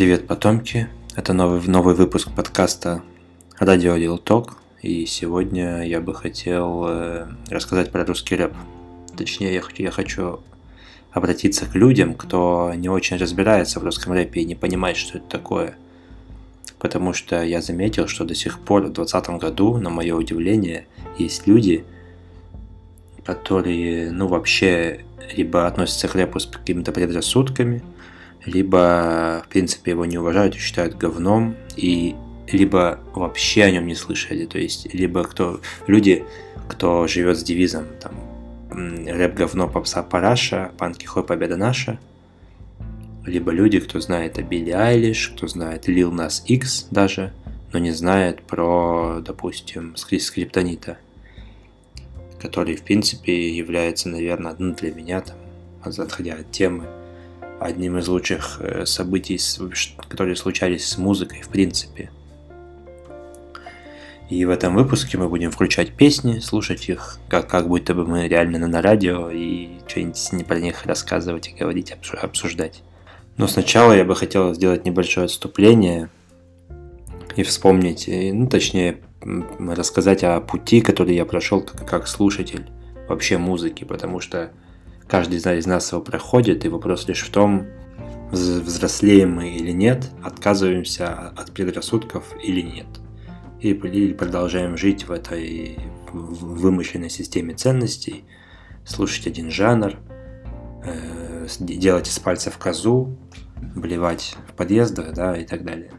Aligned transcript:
Привет, 0.00 0.26
потомки! 0.26 0.88
Это 1.14 1.34
новый, 1.34 1.60
новый 1.68 1.94
выпуск 1.94 2.30
подкаста 2.34 3.02
«Радио 3.58 3.98
Дел 3.98 4.16
Ток», 4.16 4.56
и 4.80 5.04
сегодня 5.04 5.86
я 5.86 6.00
бы 6.00 6.14
хотел 6.14 6.86
э, 6.88 7.26
рассказать 7.50 7.92
про 7.92 8.06
русский 8.06 8.34
рэп. 8.34 8.54
Точнее, 9.14 9.52
я, 9.52 9.62
я 9.76 9.90
хочу 9.90 10.40
обратиться 11.12 11.66
к 11.66 11.74
людям, 11.74 12.14
кто 12.14 12.72
не 12.74 12.88
очень 12.88 13.18
разбирается 13.18 13.78
в 13.78 13.84
русском 13.84 14.14
рэпе 14.14 14.40
и 14.40 14.46
не 14.46 14.54
понимает, 14.54 14.96
что 14.96 15.18
это 15.18 15.26
такое. 15.26 15.76
Потому 16.78 17.12
что 17.12 17.42
я 17.42 17.60
заметил, 17.60 18.08
что 18.08 18.24
до 18.24 18.34
сих 18.34 18.58
пор 18.58 18.84
в 18.84 18.92
2020 18.94 19.38
году, 19.38 19.76
на 19.76 19.90
мое 19.90 20.16
удивление, 20.16 20.86
есть 21.18 21.46
люди, 21.46 21.84
которые, 23.22 24.10
ну, 24.12 24.28
вообще 24.28 25.04
либо 25.36 25.66
относятся 25.66 26.08
к 26.08 26.14
рэпу 26.14 26.40
с 26.40 26.46
какими-то 26.46 26.90
предрассудками, 26.90 27.82
либо, 28.44 29.42
в 29.44 29.48
принципе, 29.48 29.92
его 29.92 30.04
не 30.04 30.18
уважают 30.18 30.54
и 30.54 30.58
считают 30.58 30.96
говном, 30.96 31.56
и 31.76 32.14
либо 32.50 33.00
вообще 33.14 33.64
о 33.64 33.70
нем 33.70 33.86
не 33.86 33.94
слышали, 33.94 34.46
то 34.46 34.58
есть, 34.58 34.92
либо 34.92 35.24
кто 35.24 35.60
люди, 35.86 36.24
кто 36.68 37.06
живет 37.06 37.38
с 37.38 37.42
девизом 37.42 37.86
там 38.00 38.12
рэп 38.70 39.34
говно 39.34 39.68
попса 39.68 40.02
параша, 40.02 40.72
панки 40.78 41.06
хой 41.06 41.24
победа 41.24 41.56
наша, 41.56 41.98
либо 43.26 43.52
люди, 43.52 43.80
кто 43.80 44.00
знает 44.00 44.38
о 44.38 44.42
Билли 44.42 44.70
Айлиш, 44.70 45.32
кто 45.36 45.46
знает 45.46 45.88
Lil 45.88 46.10
Nas 46.10 46.44
X 46.46 46.88
даже, 46.90 47.32
но 47.72 47.78
не 47.78 47.92
знает 47.92 48.42
про, 48.42 49.20
допустим, 49.20 49.96
скриптонита 49.96 50.98
который, 52.40 52.74
в 52.74 52.82
принципе, 52.82 53.50
является, 53.50 54.08
наверное, 54.08 54.56
ну, 54.58 54.74
для 54.74 54.92
меня, 54.92 55.20
там, 55.20 55.36
отходя 55.82 56.34
от 56.34 56.50
темы, 56.50 56.86
одним 57.60 57.98
из 57.98 58.08
лучших 58.08 58.60
э, 58.60 58.86
событий, 58.86 59.38
которые 60.08 60.34
случались 60.34 60.86
с 60.88 60.98
музыкой, 60.98 61.42
в 61.42 61.48
принципе. 61.48 62.10
И 64.30 64.44
в 64.44 64.50
этом 64.50 64.76
выпуске 64.76 65.18
мы 65.18 65.28
будем 65.28 65.50
включать 65.50 65.92
песни, 65.92 66.38
слушать 66.38 66.88
их, 66.88 67.18
как, 67.28 67.48
как 67.48 67.68
будто 67.68 67.94
бы 67.94 68.06
мы 68.06 68.28
реально 68.28 68.66
на 68.66 68.80
радио, 68.80 69.28
и 69.28 69.68
что-нибудь 69.88 70.46
про 70.46 70.60
них 70.60 70.86
рассказывать 70.86 71.48
и 71.48 71.52
говорить, 71.52 71.92
обсуждать. 72.22 72.82
Но 73.36 73.48
сначала 73.48 73.92
я 73.92 74.04
бы 74.04 74.14
хотел 74.14 74.54
сделать 74.54 74.84
небольшое 74.84 75.24
отступление 75.24 76.10
и 77.36 77.42
вспомнить, 77.42 78.08
ну 78.08 78.46
точнее 78.46 78.98
рассказать 79.58 80.22
о 80.24 80.40
пути, 80.40 80.80
который 80.80 81.14
я 81.14 81.24
прошел 81.24 81.60
как, 81.60 81.86
как 81.86 82.06
слушатель 82.06 82.66
вообще 83.08 83.36
музыки, 83.36 83.84
потому 83.84 84.20
что 84.20 84.52
каждый 85.10 85.38
из 85.38 85.66
нас 85.66 85.92
его 85.92 86.00
проходит, 86.00 86.64
и 86.64 86.68
вопрос 86.68 87.08
лишь 87.08 87.22
в 87.22 87.30
том, 87.30 87.66
взрослеем 88.30 89.32
мы 89.32 89.50
или 89.50 89.72
нет, 89.72 90.08
отказываемся 90.22 91.30
от 91.36 91.52
предрассудков 91.52 92.24
или 92.42 92.60
нет. 92.60 92.86
Или 93.60 94.12
продолжаем 94.12 94.76
жить 94.76 95.08
в 95.08 95.12
этой 95.12 95.78
вымышленной 96.12 97.10
системе 97.10 97.54
ценностей, 97.54 98.24
слушать 98.84 99.26
один 99.26 99.50
жанр, 99.50 99.96
э, 100.84 101.46
делать 101.58 102.08
из 102.08 102.18
пальцев 102.18 102.56
козу, 102.56 103.18
блевать 103.74 104.36
в 104.48 104.54
подъездах, 104.54 105.12
да, 105.12 105.36
и 105.36 105.44
так 105.44 105.64
далее. 105.64 105.92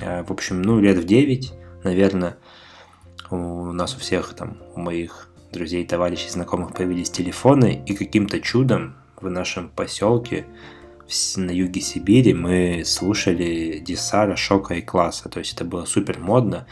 Э, 0.00 0.24
в 0.24 0.32
общем, 0.32 0.62
ну, 0.62 0.80
лет 0.80 0.96
в 0.96 1.04
9 1.04 1.52
наверное, 1.84 2.36
у 3.30 3.72
нас 3.72 3.94
у 3.96 3.98
всех 3.98 4.34
там, 4.34 4.58
у 4.74 4.80
моих 4.80 5.28
друзей, 5.52 5.86
товарищей, 5.86 6.30
знакомых 6.30 6.74
появились 6.74 7.10
телефоны, 7.10 7.82
и 7.86 7.94
каким-то 7.94 8.40
чудом 8.40 8.96
в 9.20 9.30
нашем 9.30 9.68
поселке 9.68 10.46
на 11.36 11.50
юге 11.50 11.80
Сибири 11.80 12.32
мы 12.32 12.82
слушали 12.84 13.82
Десара, 13.84 14.36
Шока 14.36 14.74
и 14.74 14.82
Класса. 14.82 15.28
То 15.28 15.38
есть 15.40 15.52
это 15.52 15.64
было 15.64 15.84
супер 15.84 16.18
модно. 16.18 16.66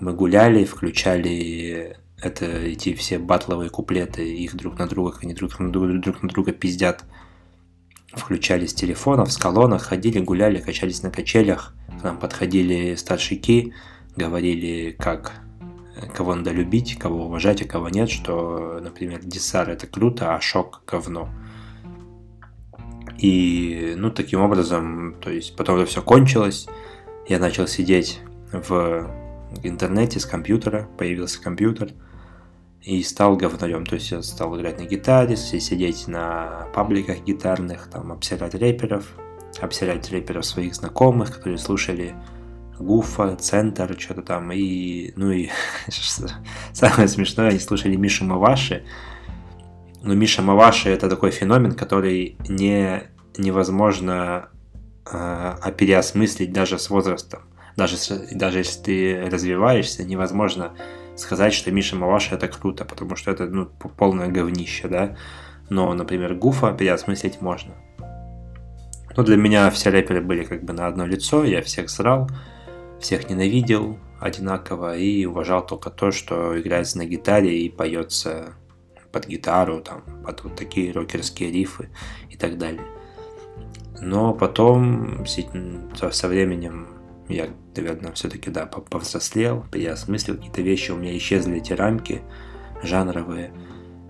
Мы 0.00 0.12
гуляли, 0.12 0.64
включали 0.64 1.96
это, 2.20 2.46
эти 2.46 2.94
все 2.94 3.18
батловые 3.18 3.70
куплеты, 3.70 4.22
их 4.22 4.54
друг 4.54 4.78
на 4.78 4.86
друга, 4.86 5.16
они 5.22 5.34
друг 5.34 5.58
на 5.58 5.72
друга, 5.72 5.98
друг 5.98 6.22
на 6.22 6.28
друга 6.28 6.52
пиздят. 6.52 7.04
Включали 8.12 8.66
с 8.66 8.74
телефонов, 8.74 9.32
с 9.32 9.36
колонок, 9.36 9.82
ходили, 9.82 10.18
гуляли, 10.18 10.60
качались 10.60 11.02
на 11.02 11.10
качелях. 11.10 11.74
К 12.00 12.04
нам 12.04 12.18
подходили 12.18 12.94
старшики, 12.94 13.72
говорили, 14.16 14.94
как 14.98 15.32
кого 16.14 16.34
надо 16.34 16.50
любить, 16.52 16.98
кого 16.98 17.26
уважать, 17.26 17.62
а 17.62 17.64
кого 17.64 17.88
нет, 17.88 18.10
что, 18.10 18.80
например, 18.82 19.20
Десар 19.22 19.70
это 19.70 19.86
круто, 19.86 20.34
а 20.34 20.40
Шок 20.40 20.82
говно. 20.86 21.28
И, 23.18 23.94
ну, 23.96 24.10
таким 24.10 24.40
образом, 24.40 25.16
то 25.20 25.30
есть 25.30 25.56
потом 25.56 25.76
это 25.76 25.86
все 25.86 26.02
кончилось, 26.02 26.68
я 27.28 27.38
начал 27.38 27.66
сидеть 27.66 28.20
в 28.52 29.10
интернете 29.62 30.20
с 30.20 30.26
компьютера, 30.26 30.88
появился 30.96 31.42
компьютер, 31.42 31.92
и 32.82 33.02
стал 33.02 33.36
говнарем. 33.36 33.84
То 33.84 33.96
есть 33.96 34.10
я 34.10 34.22
стал 34.22 34.56
играть 34.56 34.78
на 34.78 34.84
гитаре, 34.84 35.36
сидеть 35.36 36.08
на 36.08 36.68
пабликах 36.74 37.20
гитарных, 37.20 37.88
там, 37.90 38.12
обсирать 38.12 38.54
рэперов, 38.54 39.06
обсирать 39.60 40.10
рэперов 40.10 40.46
своих 40.46 40.74
знакомых, 40.74 41.34
которые 41.34 41.58
слушали 41.58 42.14
Гуфа, 42.78 43.36
Центр, 43.36 43.96
что-то 43.98 44.22
там, 44.22 44.52
и, 44.52 45.12
ну 45.16 45.30
и 45.30 45.48
самое 46.72 47.08
смешное, 47.08 47.48
они 47.50 47.58
слушали 47.58 47.96
Мишу 47.96 48.24
Маваши, 48.24 48.84
но 50.02 50.14
Миша 50.14 50.42
Маваши 50.42 50.90
это 50.90 51.08
такой 51.08 51.30
феномен, 51.30 51.72
который 51.72 52.36
не, 52.48 53.02
невозможно 53.36 54.48
э, 55.10 55.72
переосмыслить 55.76 56.52
даже 56.52 56.78
с 56.78 56.88
возрастом. 56.90 57.40
Даже, 57.76 57.96
даже 58.32 58.58
если 58.58 58.82
ты 58.82 59.30
развиваешься, 59.30 60.04
невозможно 60.04 60.72
сказать, 61.16 61.52
что 61.52 61.70
Миша 61.70 61.96
Маваши 61.96 62.34
это 62.34 62.48
круто, 62.48 62.84
потому 62.84 63.16
что 63.16 63.30
это 63.30 63.46
ну, 63.46 63.66
полное 63.66 64.28
говнище, 64.28 64.88
да. 64.88 65.16
Но, 65.68 65.92
например, 65.94 66.34
Гуфа 66.34 66.72
переосмыслить 66.72 67.40
можно. 67.40 67.74
Но 69.16 69.22
для 69.24 69.36
меня 69.36 69.68
все 69.70 69.90
рэперы 69.90 70.20
были 70.20 70.44
как 70.44 70.62
бы 70.62 70.72
на 70.72 70.86
одно 70.86 71.04
лицо, 71.04 71.44
я 71.44 71.60
всех 71.60 71.90
срал 71.90 72.28
всех 73.00 73.28
ненавидел 73.30 73.98
одинаково 74.20 74.96
и 74.96 75.24
уважал 75.24 75.64
только 75.64 75.90
то, 75.90 76.10
что 76.10 76.60
играется 76.60 76.98
на 76.98 77.06
гитаре 77.06 77.60
и 77.60 77.68
поется 77.68 78.54
под 79.12 79.26
гитару, 79.26 79.80
там, 79.80 80.02
под 80.24 80.44
вот 80.44 80.56
такие 80.56 80.92
рокерские 80.92 81.50
рифы 81.50 81.88
и 82.30 82.36
так 82.36 82.58
далее. 82.58 82.84
Но 84.00 84.34
потом 84.34 85.24
со 85.26 86.28
временем 86.28 86.88
я, 87.28 87.48
наверное, 87.76 88.12
все-таки, 88.12 88.50
да, 88.50 88.66
повзрослел, 88.66 89.64
переосмыслил 89.70 90.36
какие-то 90.36 90.62
вещи, 90.62 90.90
у 90.90 90.96
меня 90.96 91.16
исчезли 91.16 91.58
эти 91.58 91.72
рамки 91.72 92.22
жанровые, 92.82 93.52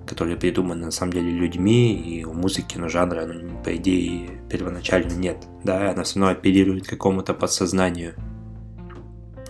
которые 0.06 0.37
придуманы 0.37 0.87
на 0.87 0.91
самом 0.91 1.12
деле 1.12 1.31
людьми, 1.31 1.94
и 1.94 2.25
у 2.25 2.32
музыки, 2.32 2.78
ну, 2.78 2.88
жанра, 2.88 3.27
ну, 3.27 3.62
по 3.62 3.75
идее, 3.77 4.41
первоначально 4.50 5.12
нет, 5.12 5.47
да, 5.65 5.91
она 5.91 6.04
все 6.04 6.21
равно 6.21 6.32
апеллирует 6.32 6.87
к 6.87 6.91
какому-то 6.91 7.34
подсознанию, 7.34 8.15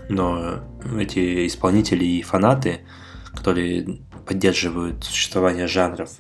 но 0.09 0.61
эти 0.99 1.47
исполнители 1.47 2.05
и 2.05 2.23
фанаты, 2.23 2.81
которые 3.35 4.01
поддерживают 4.27 5.05
существование 5.05 5.67
жанров, 5.67 6.11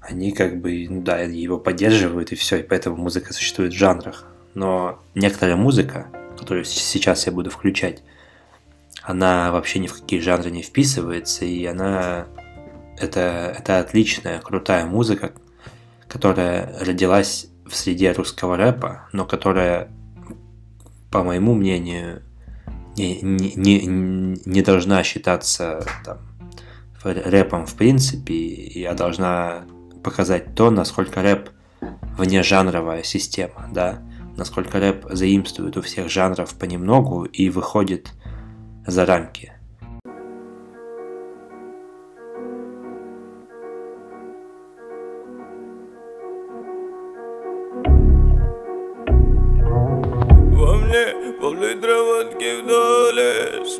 они 0.00 0.32
как 0.32 0.60
бы, 0.60 0.86
ну 0.88 1.02
да, 1.02 1.20
его 1.20 1.58
поддерживают 1.58 2.32
и 2.32 2.34
все, 2.34 2.58
и 2.58 2.62
поэтому 2.62 2.96
музыка 2.96 3.32
существует 3.32 3.72
в 3.72 3.76
жанрах. 3.76 4.26
Но 4.54 5.00
некоторая 5.14 5.56
музыка, 5.56 6.08
которую 6.38 6.64
сейчас 6.64 7.26
я 7.26 7.32
буду 7.32 7.50
включать, 7.50 8.02
она 9.02 9.50
вообще 9.52 9.78
ни 9.78 9.86
в 9.86 9.94
какие 9.94 10.20
жанры 10.20 10.50
не 10.50 10.62
вписывается, 10.62 11.44
и 11.44 11.64
она 11.64 12.26
это, 12.98 13.54
это 13.58 13.78
отличная, 13.78 14.40
крутая 14.40 14.86
музыка, 14.86 15.32
которая 16.08 16.78
родилась 16.80 17.46
в 17.66 17.74
среде 17.74 18.12
русского 18.12 18.56
рэпа, 18.56 19.08
но 19.12 19.24
которая, 19.24 19.88
по 21.10 21.22
моему 21.22 21.54
мнению, 21.54 22.22
не, 22.96 23.20
не, 23.22 23.86
не 24.44 24.62
должна 24.62 25.02
считаться 25.02 25.84
там, 26.04 26.18
рэпом 27.04 27.66
в 27.66 27.74
принципе, 27.74 28.86
а 28.88 28.94
должна 28.94 29.64
показать 30.02 30.54
то, 30.54 30.70
насколько 30.70 31.22
рэп 31.22 31.50
вне 32.18 32.42
жанровая 32.42 33.02
система, 33.02 33.68
да, 33.72 34.02
насколько 34.36 34.78
рэп 34.78 35.06
заимствует 35.10 35.76
у 35.76 35.82
всех 35.82 36.10
жанров 36.10 36.54
понемногу 36.54 37.24
и 37.24 37.48
выходит 37.50 38.12
за 38.86 39.06
рамки. 39.06 39.52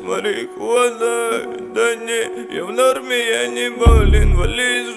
марихуаной 0.03 1.71
Да 1.73 1.95
не, 1.95 2.55
я 2.55 2.65
в 2.65 2.71
норме, 2.71 3.17
я 3.17 3.47
не 3.47 3.69
болен, 3.69 4.35
вали 4.35 4.83
из 4.83 4.95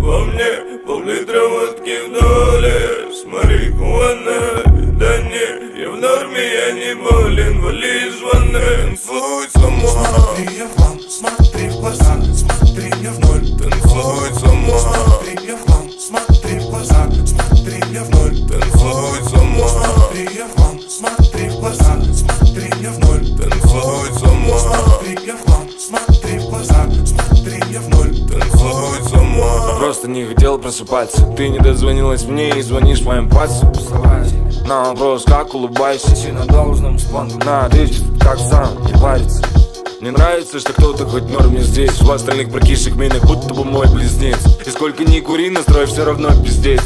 Во 0.00 0.24
мне 0.24 0.80
пол-литра 0.86 1.48
водки 1.48 1.96
в 2.06 2.12
доле 2.12 3.12
С 3.12 3.24
марихуаной. 3.24 4.64
Да 4.98 5.22
не, 5.22 5.80
я 5.80 5.90
в 5.90 5.96
норме, 5.96 6.52
я 6.52 6.72
не 6.72 6.94
болен, 6.94 7.60
вали 7.60 8.08
из 8.08 8.20
ванной. 8.20 8.82
Танцуй 8.84 9.48
сама 9.52 9.88
Смотри, 9.88 10.56
я 10.56 10.66
в 10.66 10.80
вам, 10.80 11.00
смотри 11.00 11.68
в 11.68 11.80
глаза 11.80 12.16
Смотри 12.34 12.92
я 13.02 13.12
в 13.12 13.18
ноль, 13.20 13.46
танцуй 13.58 14.28
сама 14.40 14.78
Смотри, 14.78 15.46
я 15.46 15.56
в 15.56 15.66
вам, 15.70 15.90
смотри 15.90 16.58
в 16.58 16.70
глаза 16.70 17.10
Смотри 17.24 17.82
я 17.92 18.04
в 18.04 18.10
ноль, 18.10 18.36
танцуй 18.48 19.22
сама 19.30 19.68
Смотри, 19.68 20.28
я 20.36 20.46
в 20.46 20.60
вам, 20.60 20.80
смотри 20.80 21.27
смотри 21.38 21.48
в 21.50 21.60
глаза, 21.60 21.96
смотри 22.12 22.70
мне 22.78 22.90
в 22.90 22.98
ноль. 22.98 23.26
Танцуй 23.36 24.12
сама 24.18 24.58
Смотри 24.58 25.18
мне 25.18 25.32
в 25.34 25.44
глаз, 25.44 25.60
смотри 25.78 26.38
в 26.38 26.48
глаза, 26.48 26.88
смотри 27.04 27.62
мне 27.68 27.78
в 27.78 27.88
ноль. 27.88 28.16
Танцуй 28.28 29.10
сама 29.10 29.78
Просто 29.78 30.08
не 30.08 30.24
хотел 30.24 30.58
просыпаться. 30.58 31.22
Ты 31.36 31.48
не 31.48 31.58
дозвонилась 31.58 32.24
мне 32.24 32.50
и 32.50 32.62
звонишь 32.62 33.02
моим 33.02 33.28
пальцам 33.28 33.72
На 34.66 34.84
вопрос, 34.84 35.24
как 35.24 35.54
улыбаешься 35.54 36.14
Ты 36.14 36.32
на 36.32 36.44
должном 36.46 36.98
спонту. 36.98 37.38
На 37.44 37.66
ответ, 37.66 37.92
как 38.20 38.38
сам, 38.38 38.68
не 38.86 39.00
париться. 39.00 39.42
мне 40.00 40.10
нравится, 40.10 40.58
что 40.58 40.72
кто-то 40.72 41.06
хоть 41.06 41.30
норм 41.30 41.54
не 41.54 41.60
здесь. 41.60 42.00
В 42.00 42.10
остальных 42.10 42.50
прокисших 42.50 42.96
минах, 42.96 43.24
будто 43.24 43.54
бы 43.54 43.64
мой 43.64 43.86
близнец. 43.88 44.38
И 44.66 44.70
сколько 44.70 45.04
ни 45.04 45.20
кури, 45.20 45.50
настрой 45.50 45.86
все 45.86 46.04
равно 46.04 46.30
пиздец 46.42 46.82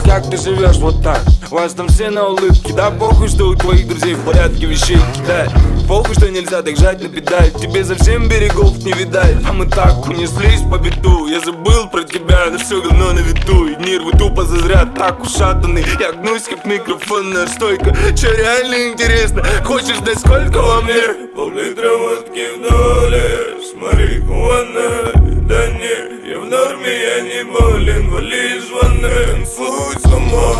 а 0.00 0.08
как 0.08 0.30
ты 0.30 0.36
живешь 0.36 0.76
вот 0.76 1.02
так? 1.02 1.20
У 1.50 1.54
вас 1.54 1.74
там 1.74 1.88
все 1.88 2.10
на 2.10 2.28
улыбке, 2.28 2.72
да? 2.72 2.90
Похуй, 2.90 3.28
что 3.28 3.48
у 3.48 3.54
твоих 3.54 3.88
друзей 3.88 4.14
в 4.14 4.24
порядке 4.24 4.66
вещей 4.66 4.98
кидать 5.14 5.50
Похуй, 5.88 6.14
что 6.14 6.30
нельзя 6.30 6.62
так 6.62 6.76
жать 6.76 7.02
на 7.02 7.08
педаль 7.08 7.50
Тебе 7.52 7.84
совсем 7.84 8.28
берегов 8.28 8.76
не 8.78 8.92
видать 8.92 9.36
А 9.48 9.52
мы 9.52 9.66
так 9.66 10.06
унеслись 10.06 10.62
по 10.70 10.78
беду 10.78 11.26
Я 11.26 11.40
забыл 11.40 11.88
про 11.88 12.04
тебя, 12.04 12.50
да 12.50 12.58
все 12.58 12.80
говно 12.80 13.12
на 13.12 13.18
виду 13.18 13.66
И 13.66 13.76
нервы 13.76 14.12
тупо 14.12 14.44
зазря 14.44 14.86
так 14.96 15.22
ушатаны 15.22 15.84
Я 15.98 16.12
гнусь 16.12 16.44
как 16.44 16.64
микрофонная 16.64 17.46
стойка 17.48 17.96
Че 18.16 18.34
реально 18.36 18.92
интересно? 18.92 19.44
Хочешь 19.64 19.98
знать 19.98 20.18
сколько 20.18 20.62
вам 20.62 20.86
лет? 20.86 21.34
Пол-литра 21.34 21.96
водки 21.96 22.46
в 22.56 22.70
доле 22.70 23.60
С 23.60 23.74
марихуаной 23.74 25.19
Да 25.50 25.66
не, 25.66 26.30
я 26.30 26.38
в 26.38 26.46
норме, 26.46 26.92
я 27.02 27.20
не 27.22 27.42
болен. 27.42 28.08
Вали 28.08 28.60
звоны, 28.60 29.10
танцуй 29.26 29.98
сама 30.00 30.54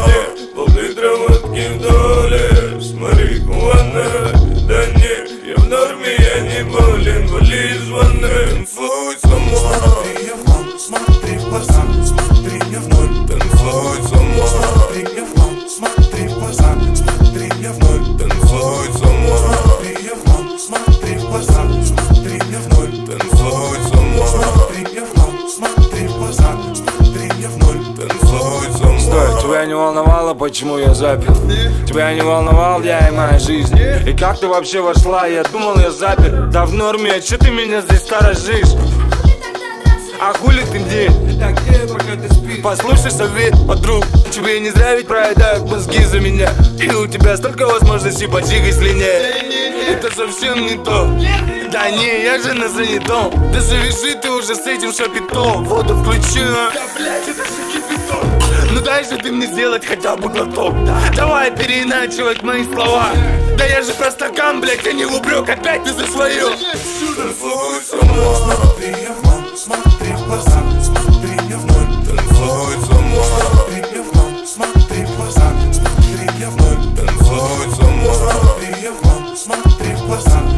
Пол-литра 0.53 1.11
водки 1.15 1.69
в 1.69 1.81
доле 1.81 2.81
С 2.81 2.93
марихуаной 2.95 4.33
Да 4.67 4.87
не, 4.99 5.49
я 5.49 5.55
в 5.59 5.69
норме, 5.69 6.17
я 6.19 6.41
не 6.41 6.65
болен. 6.65 7.29
Вали 7.29 7.79
звоны, 7.87 8.29
танцуй 8.51 9.17
сама 9.23 9.75
Смотри 9.79 10.13
мне 10.25 10.35
в 10.35 10.49
лом, 10.49 10.67
смотри 10.77 11.39
в 11.39 11.49
глаза, 11.51 11.85
смотри 12.05 12.59
мне 12.67 12.79
в 12.81 12.89
ноль. 12.89 13.29
Танцуй 13.29 14.03
сама 14.09 14.47
Смотри 14.49 15.03
мне 15.05 15.23
в 15.23 15.39
лом, 15.39 15.69
смотри 15.69 16.27
в 16.27 16.35
глаза, 16.35 16.77
смотри 16.97 17.49
мне 17.59 17.69
в 17.69 17.79
ноль. 17.79 18.19
Танцуй 18.19 18.93
сама 18.99 19.37
Смотри 19.39 19.97
мне 20.01 20.15
в 20.15 20.29
лом, 20.29 20.59
смотри 20.59 21.15
в 21.15 21.31
глаза, 21.31 21.80
Стой, 28.99 29.43
тебя 29.43 29.67
не 29.67 29.75
волновало, 29.75 30.35
почему 30.35 30.79
я 30.79 30.95
запил? 30.95 31.35
Тебя 31.87 32.15
не 32.15 32.23
волновал 32.23 32.83
я 32.83 33.09
и 33.09 33.11
моя 33.11 33.39
жизнь 33.39 33.77
И 34.07 34.13
как 34.17 34.39
ты 34.39 34.47
вообще 34.47 34.81
вошла? 34.81 35.27
Я 35.27 35.43
думал, 35.43 35.79
я 35.79 35.91
запер 35.91 36.47
Да 36.47 36.65
в 36.65 36.73
норме, 36.73 37.13
а 37.13 37.21
че 37.21 37.37
ты 37.37 37.51
меня 37.51 37.83
здесь 37.83 38.01
сторожишь? 38.01 38.69
А 40.23 40.35
хули 40.35 40.63
ты 40.71 40.79
где? 40.79 41.11
Так 41.41 41.59
где, 41.63 41.87
пока 41.87 42.15
ты 42.15 42.29
спишь? 42.35 42.63
Послушай 42.63 43.11
совет, 43.11 43.55
подруг 43.67 44.05
Тебе 44.31 44.61
не 44.61 44.69
зря 44.69 44.95
ведь 44.95 45.09
проедают 45.09 45.71
мозги 45.71 46.05
за 46.05 46.21
меня. 46.21 46.53
И 46.79 46.91
у 46.91 47.07
тебя 47.07 47.39
столько 47.39 47.67
возможностей 47.67 48.27
поджигать 48.27 48.75
слине 48.75 49.07
Это 49.89 50.15
совсем 50.15 50.61
не 50.67 50.77
то. 50.77 51.09
Да 51.73 51.91
не, 51.91 52.23
я 52.23 52.39
же 52.39 52.53
на 52.53 52.69
занятом. 52.69 53.33
Да 53.51 53.63
завяжи 53.63 54.15
ты 54.21 54.31
уже 54.31 54.55
с 54.57 54.67
этим 54.67 54.93
шапитом. 54.93 55.65
Воду 55.65 55.97
включи, 55.97 56.41
а. 56.41 56.71
Блять, 56.99 57.27
это 57.27 57.43
же 57.43 57.73
кипяток. 57.73 58.25
Ну 58.73 58.81
дай 58.83 59.05
же 59.05 59.17
ты 59.17 59.33
мне 59.33 59.47
сделать 59.47 59.87
хотя 59.87 60.17
бы 60.17 60.29
глоток. 60.29 60.75
Давай 61.17 61.51
переиначивать 61.51 62.43
мои 62.43 62.65
слова. 62.65 63.09
Да 63.57 63.65
я 63.65 63.81
же 63.83 63.95
про 63.95 64.11
стакан, 64.11 64.61
блядь, 64.61 64.87
а 64.87 64.93
не 64.93 65.05
в 65.05 65.15
упрек 65.15 65.49
Опять 65.49 65.85
ты 65.85 65.93
за 65.93 66.07
свое 66.07 66.45
сама 67.91 68.57
смотри 70.39 71.55
в 71.55 71.67
ноль 71.67 71.91
Смотри 72.87 74.01
в 74.01 74.17
лом, 74.17 74.47
смотри 74.47 75.05
в 75.05 75.17
глаза, 75.17 75.53
смотри 75.73 76.45
в 76.47 76.57
ноль 76.57 76.97
Танцуй 76.97 77.71
сама 77.77 78.15
Смотри 78.15 78.89
в 78.89 79.07
лом, 79.07 79.37
смотри 79.37 79.95
в 79.95 80.07
глаза, 80.07 80.50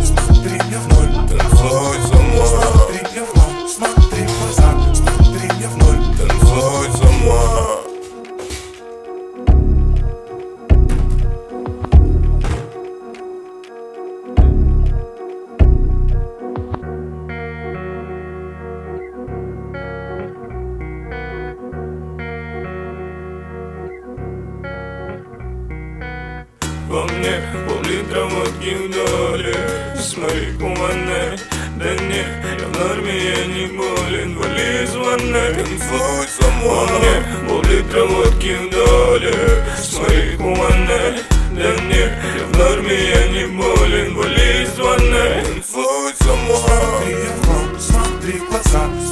доле 30.03 30.09
С 30.09 30.17
марихуаной 30.17 31.39
Да 31.77 31.95
не, 32.05 32.19
я 32.19 32.67
в 32.67 32.79
норме, 32.79 33.13
я 33.13 33.47
не 33.47 33.67
болен. 33.67 34.37
Вали 34.37 34.87
звоны, 34.87 35.55
танцуй 35.55 36.27
сама 36.41 36.63
Во 36.65 36.99
мне 36.99 37.49
пол-литра 37.49 38.05
водки 38.05 38.57
в 38.57 38.71
доле 38.71 39.65
С 39.77 39.99
марихуаной 39.99 41.23
Да 41.53 41.77
не, 41.83 42.01
я 42.01 42.47
в 42.47 42.59
норме, 42.59 42.95
я 42.95 43.29
не 43.29 43.47
болен. 43.47 44.15
Вали 44.17 44.67
звоны, 44.75 45.45
танцуй 45.45 46.13
сама 46.19 46.57
Смотри 46.57 47.15
в 47.15 47.49
лом, 47.49 47.81
смотри 47.81 48.33
в 48.39 48.51
глаза, 48.51 49.12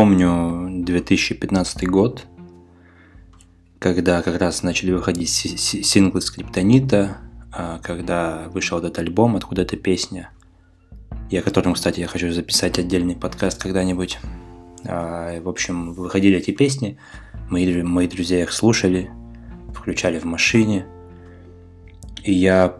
помню 0.00 0.82
2015 0.82 1.86
год, 1.86 2.24
когда 3.78 4.22
как 4.22 4.40
раз 4.40 4.62
начали 4.62 4.92
выходить 4.92 5.28
си- 5.28 5.58
си- 5.58 5.82
синглы 5.82 6.22
Скриптонита, 6.22 7.18
а, 7.52 7.80
когда 7.82 8.48
вышел 8.48 8.78
этот 8.78 8.98
альбом, 8.98 9.36
откуда 9.36 9.60
эта 9.60 9.76
песня, 9.76 10.30
и 11.28 11.36
о 11.36 11.42
котором, 11.42 11.74
кстати, 11.74 12.00
я 12.00 12.06
хочу 12.06 12.32
записать 12.32 12.78
отдельный 12.78 13.14
подкаст 13.14 13.62
когда-нибудь. 13.62 14.18
А, 14.86 15.38
В 15.42 15.50
общем, 15.50 15.92
выходили 15.92 16.38
эти 16.38 16.52
песни, 16.52 16.96
мои, 17.50 17.82
мои 17.82 18.08
друзья 18.08 18.40
их 18.40 18.54
слушали, 18.54 19.10
включали 19.74 20.18
в 20.18 20.24
машине, 20.24 20.86
и 22.24 22.32
я 22.32 22.74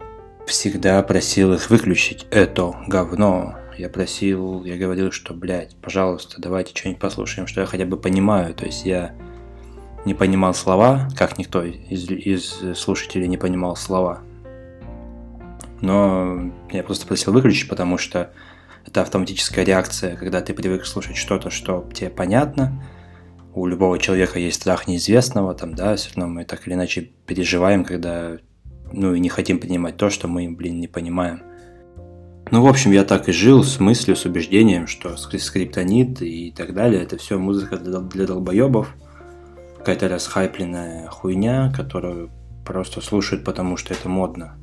всегда 0.47 1.03
просил 1.03 1.53
их 1.53 1.69
выключить 1.69 2.25
это 2.31 2.73
говно. 2.87 3.60
Я 3.77 3.89
просил, 3.89 4.63
я 4.63 4.77
говорил, 4.77 5.11
что, 5.11 5.33
блядь, 5.33 5.75
пожалуйста, 5.77 6.41
давайте 6.41 6.75
что-нибудь 6.75 7.01
послушаем, 7.01 7.47
что 7.47 7.61
я 7.61 7.67
хотя 7.67 7.85
бы 7.85 7.97
понимаю. 7.97 8.53
То 8.53 8.65
есть 8.65 8.85
я 8.85 9.15
не 10.05 10.13
понимал 10.13 10.53
слова, 10.53 11.09
как 11.17 11.37
никто 11.37 11.63
из, 11.63 12.09
из 12.09 12.77
слушателей 12.77 13.27
не 13.27 13.37
понимал 13.37 13.75
слова. 13.75 14.21
Но 15.81 16.51
я 16.71 16.83
просто 16.83 17.07
просил 17.07 17.33
выключить, 17.33 17.69
потому 17.69 17.97
что 17.97 18.31
это 18.85 19.01
автоматическая 19.01 19.65
реакция, 19.65 20.15
когда 20.15 20.41
ты 20.41 20.53
привык 20.53 20.85
слушать 20.85 21.17
что-то, 21.17 21.49
что 21.49 21.87
тебе 21.93 22.09
понятно. 22.09 22.83
У 23.53 23.65
любого 23.67 23.99
человека 23.99 24.39
есть 24.39 24.61
страх 24.61 24.87
неизвестного, 24.87 25.53
там, 25.53 25.75
да, 25.75 25.95
все 25.95 26.09
равно 26.15 26.33
мы 26.33 26.45
так 26.45 26.67
или 26.67 26.73
иначе 26.73 27.11
переживаем, 27.25 27.83
когда, 27.83 28.37
ну, 28.93 29.13
и 29.13 29.19
не 29.19 29.29
хотим 29.29 29.59
принимать 29.59 29.97
то, 29.97 30.09
что 30.09 30.27
мы, 30.27 30.49
блин, 30.49 30.79
не 30.79 30.87
понимаем. 30.87 31.43
Ну, 32.51 32.61
в 32.61 32.67
общем, 32.67 32.91
я 32.91 33.05
так 33.05 33.29
и 33.29 33.31
жил 33.31 33.63
с 33.63 33.79
мыслью, 33.79 34.17
с 34.17 34.25
убеждением, 34.25 34.85
что 34.85 35.11
скри- 35.13 35.39
скриптонит 35.39 36.21
и 36.21 36.51
так 36.51 36.73
далее, 36.73 37.01
это 37.01 37.17
все 37.17 37.37
музыка 37.37 37.77
для, 37.77 37.99
для 37.99 38.27
долбоебов, 38.27 38.93
какая-то 39.77 40.09
расхайпленная 40.09 41.07
хуйня, 41.07 41.71
которую 41.73 42.29
просто 42.65 42.99
слушают, 42.99 43.45
потому 43.45 43.77
что 43.77 43.93
это 43.93 44.09
модно. 44.09 44.57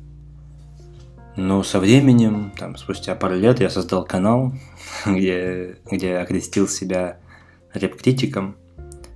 Но 1.35 1.63
со 1.63 1.79
временем, 1.79 2.51
там, 2.55 2.77
спустя 2.77 3.15
пару 3.15 3.35
лет, 3.35 3.59
я 3.59 3.71
создал 3.71 4.05
канал, 4.05 4.53
где, 5.07 5.77
где 5.89 6.17
окрестил 6.17 6.67
себя 6.67 7.17
рэп-критиком, 7.73 8.55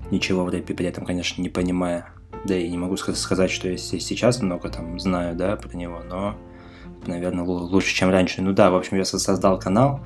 ничего 0.09 0.45
в 0.45 0.49
рэпе 0.49 0.73
при 0.73 0.87
этом, 0.87 1.05
конечно, 1.05 1.43
не 1.43 1.49
понимая. 1.49 2.07
Да 2.45 2.57
и 2.57 2.67
не 2.69 2.79
могу 2.79 2.95
ска- 2.95 3.13
сказать, 3.13 3.51
что 3.51 3.69
я 3.69 3.77
се- 3.77 3.99
сейчас 3.99 4.41
много 4.41 4.69
там 4.69 4.99
знаю, 4.99 5.35
да, 5.35 5.57
про 5.57 5.77
него, 5.77 6.01
но 6.09 6.35
наверное, 7.07 7.45
лучше, 7.45 7.93
чем 7.93 8.09
раньше. 8.09 8.41
Ну 8.41 8.53
да, 8.53 8.71
в 8.71 8.75
общем, 8.75 8.97
я 8.97 9.05
создал 9.05 9.59
канал, 9.59 10.01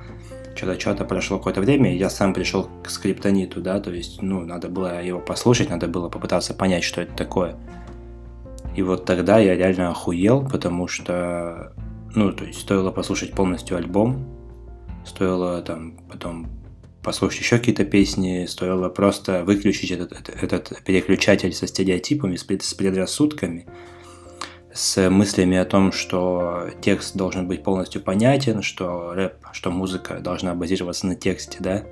что-то 0.54 0.80
что-то 0.80 1.04
прошло 1.04 1.38
какое-то 1.38 1.60
время, 1.60 1.94
и 1.94 1.98
я 1.98 2.10
сам 2.10 2.34
пришел 2.34 2.68
к 2.82 2.90
скриптониту, 2.90 3.60
да, 3.60 3.80
то 3.80 3.90
есть, 3.90 4.22
ну, 4.22 4.44
надо 4.44 4.68
было 4.68 5.02
его 5.02 5.20
послушать, 5.20 5.70
надо 5.70 5.86
было 5.86 6.08
попытаться 6.08 6.54
понять, 6.54 6.84
что 6.84 7.00
это 7.00 7.14
такое. 7.14 7.56
И 8.74 8.82
вот 8.82 9.04
тогда 9.04 9.38
я 9.38 9.56
реально 9.56 9.90
охуел, 9.90 10.46
потому 10.48 10.88
что, 10.88 11.72
ну, 12.14 12.32
то 12.32 12.44
есть, 12.44 12.60
стоило 12.60 12.90
послушать 12.90 13.32
полностью 13.32 13.76
альбом, 13.76 14.26
стоило 15.04 15.62
там 15.62 15.98
потом 16.10 16.48
послушать 17.02 17.40
еще 17.40 17.58
какие-то 17.58 17.84
песни, 17.84 18.46
стоило 18.46 18.88
просто 18.88 19.44
выключить 19.44 19.90
этот, 19.90 20.12
этот, 20.12 20.42
этот 20.42 20.82
переключатель 20.84 21.52
со 21.52 21.66
стереотипами, 21.66 22.36
с, 22.36 22.44
предрассудками, 22.74 23.66
с 24.72 25.08
мыслями 25.10 25.56
о 25.56 25.64
том, 25.64 25.92
что 25.92 26.68
текст 26.80 27.16
должен 27.16 27.48
быть 27.48 27.62
полностью 27.62 28.02
понятен, 28.02 28.62
что 28.62 29.14
рэп, 29.14 29.34
что 29.52 29.70
музыка 29.70 30.20
должна 30.20 30.54
базироваться 30.54 31.06
на 31.06 31.14
тексте, 31.14 31.58
да. 31.60 31.84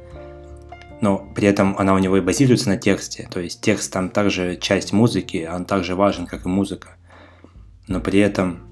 Но 1.00 1.18
при 1.34 1.48
этом 1.48 1.76
она 1.78 1.94
у 1.94 1.98
него 1.98 2.16
и 2.16 2.20
базируется 2.22 2.68
на 2.68 2.76
тексте, 2.76 3.28
то 3.30 3.40
есть 3.40 3.60
текст 3.60 3.92
там 3.92 4.08
также 4.08 4.56
часть 4.56 4.92
музыки, 4.92 5.48
он 5.50 5.64
также 5.64 5.94
важен, 5.94 6.26
как 6.26 6.46
и 6.46 6.48
музыка. 6.48 6.96
Но 7.86 8.00
при 8.00 8.20
этом 8.20 8.66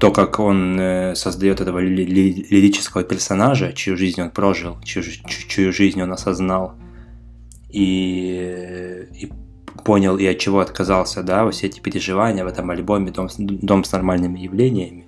то, 0.00 0.10
как 0.10 0.40
он 0.40 0.78
э, 0.80 1.14
создает 1.14 1.60
этого 1.60 1.78
лирического 1.78 3.04
персонажа, 3.04 3.72
чью 3.72 3.96
жизнь 3.96 4.20
он 4.20 4.30
прожил, 4.30 4.80
чью, 4.82 5.02
чью 5.02 5.72
жизнь 5.72 6.02
он 6.02 6.12
осознал 6.12 6.74
и, 7.70 9.06
и 9.14 9.30
понял, 9.86 10.18
и 10.18 10.26
от 10.26 10.38
чего 10.38 10.58
отказался, 10.60 11.22
да, 11.22 11.48
все 11.50 11.66
эти 11.68 11.80
переживания 11.80 12.44
в 12.44 12.48
этом 12.48 12.70
альбоме 12.70 13.10
«Дом, 13.10 13.28
дом 13.38 13.84
с 13.84 13.92
нормальными 13.92 14.38
явлениями», 14.38 15.06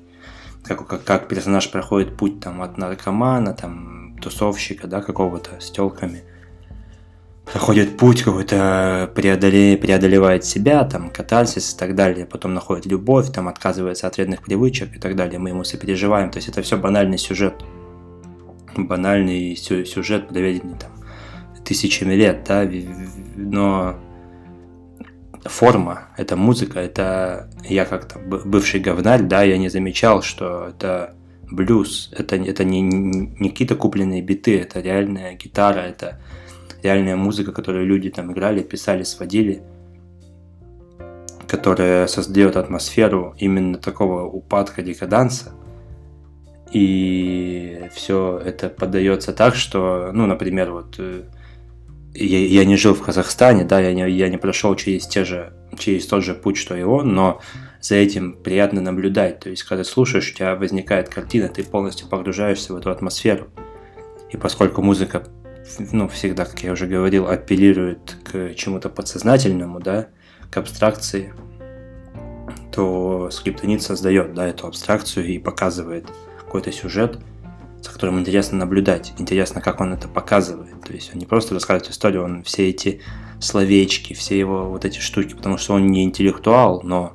как, 0.63 0.87
как, 0.87 1.05
как 1.05 1.29
персонаж 1.29 1.71
проходит 1.71 2.17
путь 2.17 2.41
там 2.41 2.63
от 2.63 2.79
наркомана, 2.79 3.53
там, 3.55 4.17
тусовщика, 4.23 4.87
да, 4.87 5.01
какого-то 5.03 5.51
с 5.61 5.71
телками– 5.71 6.23
проходит 7.53 7.97
путь 7.97 8.23
какой-то, 8.23 9.11
преодоле, 9.15 9.77
преодолевает 9.77 10.45
себя, 10.45 10.85
там, 10.85 11.11
катарсис 11.11 11.75
и 11.75 11.79
так 11.79 11.95
далее, 11.95 12.27
потом 12.27 12.55
находит 12.55 12.87
любовь, 12.87 13.33
там, 13.33 13.49
отказывается 13.49 14.07
от 14.07 14.17
вредных 14.17 14.43
привычек 14.43 14.97
и 14.97 14.99
так 14.99 15.17
далее, 15.17 15.39
мы 15.39 15.51
ему 15.51 15.65
сопереживаем, 15.65 16.31
то 16.31 16.39
есть 16.39 16.49
это 16.49 16.63
все 16.63 16.77
банальный 16.77 17.19
сюжет, 17.19 17.55
банальный 18.77 19.57
сюжет, 19.57 20.29
проведенный 20.29 20.79
там 20.79 20.93
тысячами 21.65 22.15
лет, 22.15 22.45
да, 22.47 22.69
но 23.37 23.97
форма, 25.45 26.09
это 26.17 26.37
музыка, 26.37 26.81
это 26.81 27.51
я 27.65 27.85
как-то 27.85 28.19
бывший 28.19 28.81
говнарь, 28.81 29.23
да, 29.23 29.43
я 29.43 29.59
не 29.59 29.69
замечал, 29.69 30.23
что 30.23 30.69
это 30.69 31.15
блюз, 31.51 32.11
это, 32.17 32.37
это 32.37 32.65
не, 32.65 32.81
не 32.81 33.51
какие-то 33.51 33.75
купленные 33.75 34.23
биты, 34.23 34.61
это 34.61 34.81
реальная 34.81 35.35
гитара, 35.35 35.81
это 35.81 36.21
реальная 36.83 37.17
музыка, 37.17 37.53
которую 37.53 37.87
люди 37.87 38.11
там 38.11 38.33
играли, 38.33 38.63
писали, 38.63 39.03
сводили, 39.03 39.63
которая 41.47 42.07
создает 42.07 42.57
атмосферу 42.57 43.35
именно 43.39 43.79
такого 43.79 44.25
упадка 44.25 44.83
декаданса. 44.83 45.53
И 46.71 47.89
все 47.95 48.39
это 48.45 48.69
подается 48.69 49.33
так, 49.33 49.55
что, 49.55 50.11
ну, 50.13 50.27
например, 50.27 50.71
вот 50.71 50.97
э, 50.99 51.23
я, 52.25 52.47
я 52.47 52.65
не 52.65 52.77
жил 52.77 52.95
в 52.95 53.03
Казахстане, 53.03 53.65
да, 53.65 53.81
я 53.81 53.93
не, 53.93 54.11
я 54.11 54.29
не 54.29 54.37
прошел 54.37 54.75
через 54.75 55.07
те 55.07 55.25
же, 55.25 55.53
через 55.79 56.07
тот 56.07 56.25
же 56.25 56.35
путь, 56.35 56.57
что 56.57 56.75
и 56.75 56.83
он, 56.83 57.15
но 57.15 57.41
за 57.81 57.97
этим 57.97 58.35
приятно 58.35 58.81
наблюдать. 58.81 59.41
То 59.41 59.51
есть, 59.51 59.63
когда 59.63 59.85
слушаешь, 59.85 60.31
у 60.33 60.35
тебя 60.35 60.57
возникает 60.57 61.09
картина, 61.09 61.49
ты 61.49 61.63
полностью 61.63 62.09
погружаешься 62.09 62.73
в 62.73 62.77
эту 62.77 62.91
атмосферу. 62.91 63.49
И 64.31 64.37
поскольку 64.37 64.83
музыка 64.83 65.25
ну, 65.93 66.09
всегда, 66.09 66.45
как 66.45 66.63
я 66.63 66.73
уже 66.73 66.87
говорил, 66.87 67.29
апеллирует 67.29 68.17
к 68.25 68.55
чему-то 68.55 68.89
подсознательному, 68.89 69.81
да, 69.81 70.09
к 70.51 70.57
абстракции, 70.57 71.35
то 72.73 73.29
скриптонит 73.31 73.83
создает, 73.83 74.35
да, 74.35 74.47
эту 74.47 74.67
абстракцию 74.67 75.27
и 75.27 75.39
показывает 75.39 76.07
какой-то 76.39 76.73
сюжет, 76.73 77.19
за 77.83 77.91
которым 77.91 78.19
интересно 78.19 78.59
наблюдать, 78.59 79.13
интересно, 79.19 79.61
как 79.61 79.81
он 79.81 79.93
это 79.93 80.09
показывает. 80.09 80.81
То 80.85 80.93
есть 80.93 81.13
он 81.13 81.19
не 81.19 81.27
просто 81.27 81.55
рассказывает 81.55 81.91
историю, 81.91 82.25
он 82.25 82.43
все 82.43 82.69
эти 82.69 83.01
словечки, 83.41 84.15
все 84.15 84.39
его 84.39 84.69
вот 84.69 84.85
эти 84.85 84.99
штуки, 84.99 85.35
потому 85.35 85.59
что 85.59 85.75
он 85.75 85.87
не 85.87 86.05
интеллектуал, 86.05 86.83
но 86.83 87.15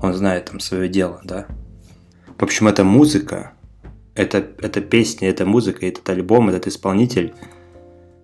он 0.00 0.14
знает 0.14 0.46
там 0.46 0.60
свое 0.60 0.88
дело, 0.88 1.20
да. 1.24 1.46
В 2.38 2.42
общем, 2.42 2.68
это 2.68 2.84
музыка, 2.84 3.52
это, 4.14 4.46
это 4.60 4.80
песня, 4.80 5.28
это 5.28 5.44
музыка, 5.44 5.86
этот 5.86 6.08
альбом, 6.08 6.48
этот 6.48 6.68
исполнитель– 6.68 7.34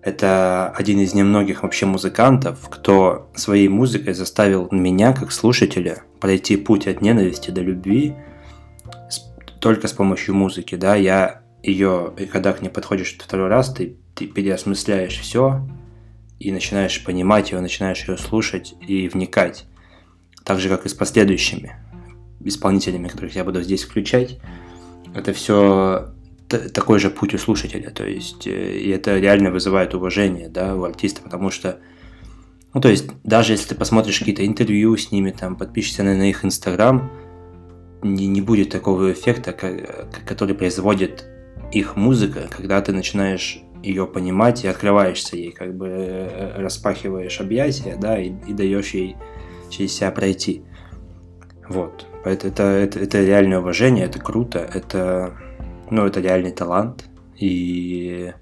это 0.05 0.69
один 0.69 0.99
из 0.99 1.15
немногих 1.15 1.63
вообще 1.63 1.87
музыкантов, 1.87 2.69
кто 2.69 3.27
своей 3.33 3.67
музыкой 3.67 4.13
заставил 4.13 4.67
меня, 4.69 5.13
как 5.13 5.31
слушателя, 5.31 6.03
пройти 6.19 6.57
путь 6.57 6.87
от 6.87 7.01
ненависти 7.01 7.49
до 7.49 7.61
любви 7.61 8.15
только 9.59 9.87
с 9.87 9.93
помощью 9.93 10.35
музыки. 10.35 10.75
Да, 10.75 10.95
я 10.95 11.41
ее, 11.65 12.13
и 12.17 12.25
когда 12.25 12.53
к 12.53 12.61
ней 12.61 12.69
подходишь 12.69 13.17
второй 13.17 13.47
раз, 13.47 13.73
ты, 13.73 13.97
ты 14.13 14.27
переосмысляешь 14.27 15.17
все 15.17 15.67
и 16.39 16.51
начинаешь 16.51 17.03
понимать 17.03 17.51
ее, 17.51 17.59
начинаешь 17.59 18.07
ее 18.07 18.17
слушать 18.17 18.75
и 18.81 19.07
вникать. 19.07 19.65
Так 20.43 20.59
же, 20.59 20.69
как 20.69 20.85
и 20.85 20.89
с 20.89 20.93
последующими 20.93 21.75
исполнителями, 22.43 23.07
которых 23.07 23.35
я 23.35 23.43
буду 23.43 23.61
здесь 23.61 23.83
включать. 23.83 24.39
Это 25.13 25.33
все 25.33 26.13
такой 26.47 26.99
же 26.99 27.09
путь 27.09 27.33
у 27.33 27.37
слушателя, 27.39 27.89
то 27.89 28.05
есть 28.05 28.45
э, 28.45 28.77
и 28.77 28.89
это 28.89 29.17
реально 29.17 29.49
вызывает 29.49 29.95
уважение, 29.95 30.47
да, 30.47 30.75
у 30.75 30.83
артиста, 30.83 31.23
потому 31.23 31.49
что, 31.49 31.79
ну, 32.73 32.81
то 32.81 32.87
есть 32.87 33.09
даже 33.23 33.53
если 33.53 33.69
ты 33.69 33.75
посмотришь 33.75 34.19
какие-то 34.19 34.45
интервью 34.45 34.95
с 34.95 35.11
ними, 35.11 35.31
там, 35.31 35.55
подпишешься 35.55 36.03
на, 36.03 36.15
на 36.15 36.29
их 36.29 36.45
инстаграм, 36.45 37.11
не, 38.03 38.27
не 38.27 38.41
будет 38.41 38.69
такого 38.69 39.11
эффекта, 39.11 39.53
который 39.53 40.53
производит 40.53 41.25
их 41.75 41.95
музыка, 41.95 42.47
когда 42.49 42.81
ты 42.81 42.93
начинаешь 42.93 43.61
ее 43.83 44.07
понимать 44.07 44.63
и 44.63 44.67
открываешься 44.67 45.35
ей, 45.35 45.51
как 45.51 45.75
бы 45.75 45.87
э, 45.87 46.61
распахиваешь 46.61 47.39
объятия, 47.39 47.97
да, 47.99 48.19
и, 48.19 48.31
и 48.47 48.53
даешь 48.53 48.91
ей 48.93 49.15
через 49.69 49.93
себя 49.93 50.11
пройти. 50.11 50.63
Вот. 51.69 52.07
Это, 52.23 52.47
это, 52.47 52.63
это, 52.63 52.99
это 52.99 53.23
реальное 53.23 53.59
уважение, 53.59 54.05
это 54.05 54.19
круто, 54.19 54.59
это 54.59 55.37
ну, 55.91 56.05
это 56.05 56.19
реальный 56.19 56.51
талант, 56.51 57.05
и 57.37 58.33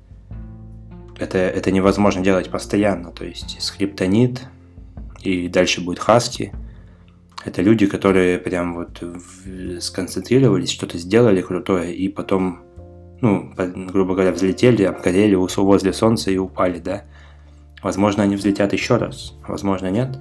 это, 1.17 1.37
это 1.37 1.71
невозможно 1.71 2.23
делать 2.23 2.49
постоянно. 2.49 3.11
То 3.11 3.25
есть 3.25 3.61
скриптонит, 3.61 4.43
и 5.21 5.47
дальше 5.47 5.81
будет 5.81 5.99
хаски. 5.99 6.53
Это 7.43 7.61
люди, 7.61 7.87
которые 7.87 8.37
прям 8.39 8.75
вот 8.75 9.03
сконцентрировались, 9.81 10.71
что-то 10.71 10.97
сделали 10.97 11.41
крутое, 11.41 11.93
и 11.93 12.07
потом, 12.07 12.61
ну, 13.23 13.53
грубо 13.55 14.13
говоря, 14.13 14.31
взлетели, 14.31 14.83
обгорели 14.83 15.35
возле 15.35 15.93
солнца 15.93 16.31
и 16.31 16.37
упали, 16.37 16.79
да. 16.79 17.03
Возможно, 17.81 18.23
они 18.23 18.35
взлетят 18.35 18.73
еще 18.73 18.97
раз, 18.97 19.33
возможно, 19.47 19.89
нет. 19.89 20.17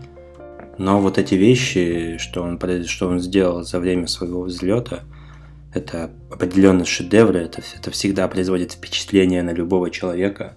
Но 0.79 1.01
вот 1.01 1.19
эти 1.19 1.35
вещи, 1.35 2.17
что 2.19 2.43
он, 2.43 2.59
что 2.87 3.09
он 3.09 3.21
сделал 3.21 3.63
за 3.63 3.79
время 3.79 4.07
своего 4.07 4.43
взлета– 4.43 5.01
это 5.75 6.11
определенно 6.31 6.85
шедевры, 6.85 7.41
это, 7.41 7.63
это 7.75 7.91
всегда 7.91 8.29
производит 8.29 8.73
впечатление 8.73 9.43
на 9.43 9.51
любого 9.51 9.91
человека, 9.91 10.55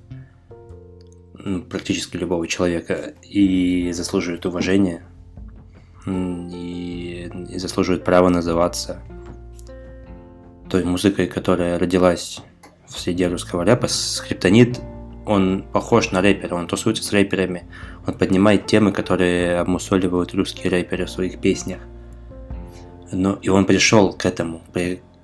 ну, 1.33 1.61
практически 1.61 2.17
любого 2.17 2.47
человека, 2.47 3.13
и 3.23 3.91
заслуживает 3.93 4.45
уважения, 4.45 5.03
и, 6.05 7.31
и 7.49 7.57
заслуживает 7.57 8.03
права 8.03 8.29
называться 8.29 9.01
той 10.69 10.83
музыкой, 10.83 11.27
которая 11.27 11.79
родилась 11.79 12.41
в 12.87 12.99
среде 12.99 13.27
русского 13.27 13.63
рэпа. 13.65 13.87
Скриптонит, 13.87 14.79
он 15.25 15.63
похож 15.73 16.11
на 16.11 16.21
рэпера, 16.21 16.55
он 16.55 16.67
тусуется 16.67 17.03
с 17.03 17.11
рэперами, 17.11 17.63
он 18.05 18.13
поднимает 18.13 18.67
темы, 18.67 18.91
которые 18.91 19.59
обмусоливают 19.59 20.33
русские 20.33 20.69
рэперы 20.69 21.05
в 21.05 21.09
своих 21.09 21.39
песнях. 21.39 21.79
Но, 23.11 23.37
и 23.41 23.49
он 23.49 23.65
пришел 23.65 24.13
к 24.13 24.25
этому, 24.25 24.61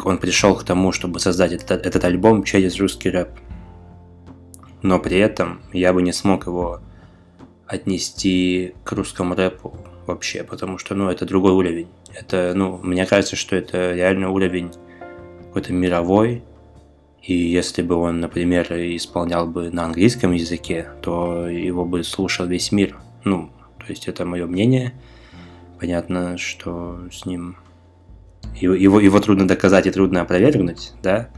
он 0.03 0.17
пришел 0.17 0.55
к 0.55 0.63
тому, 0.63 0.91
чтобы 0.91 1.19
создать 1.19 1.53
этот, 1.53 1.85
этот 1.85 2.03
альбом 2.05 2.43
через 2.43 2.79
русский 2.79 3.09
рэп. 3.09 3.29
Но 4.81 4.99
при 4.99 5.17
этом 5.17 5.61
я 5.73 5.93
бы 5.93 6.01
не 6.01 6.11
смог 6.11 6.47
его 6.47 6.81
отнести 7.67 8.73
к 8.83 8.91
русскому 8.93 9.35
рэпу 9.35 9.77
вообще, 10.07 10.43
потому 10.43 10.77
что, 10.77 10.95
ну, 10.95 11.09
это 11.09 11.25
другой 11.25 11.53
уровень. 11.53 11.87
Это, 12.13 12.53
ну, 12.55 12.79
мне 12.81 13.05
кажется, 13.05 13.35
что 13.35 13.55
это 13.55 13.93
реально 13.93 14.29
уровень 14.29 14.71
какой-то 15.51 15.73
мировой, 15.73 16.43
и 17.21 17.33
если 17.33 17.81
бы 17.81 17.95
он, 17.95 18.21
например, 18.21 18.71
исполнял 18.71 19.45
бы 19.47 19.69
на 19.69 19.83
английском 19.83 20.31
языке, 20.31 20.87
то 21.01 21.45
его 21.45 21.83
бы 21.83 22.05
слушал 22.05 22.47
весь 22.47 22.71
мир. 22.71 22.97
Ну, 23.25 23.51
то 23.77 23.85
есть 23.89 24.07
это 24.07 24.25
мое 24.25 24.47
мнение. 24.47 24.93
Понятно, 25.77 26.37
что 26.37 27.01
с 27.11 27.25
ним 27.25 27.57
его, 28.55 28.99
его 29.01 29.19
трудно 29.19 29.45
доказать 29.45 29.87
и 29.87 29.91
трудно 29.91 30.21
опровергнуть, 30.21 30.93
да, 31.03 31.29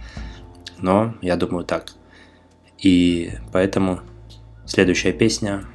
но 0.77 1.15
я 1.24 1.36
думаю 1.36 1.65
так. 1.65 1.93
И 2.77 3.32
поэтому 3.51 4.01
следующая 4.67 5.12
песня 5.12 5.65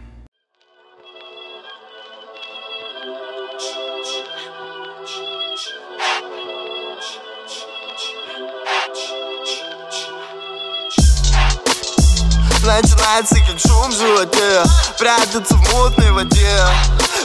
Прятаться 15.29 15.57
в 15.57 15.75
мутной 15.75 16.11
воде. 16.13 16.67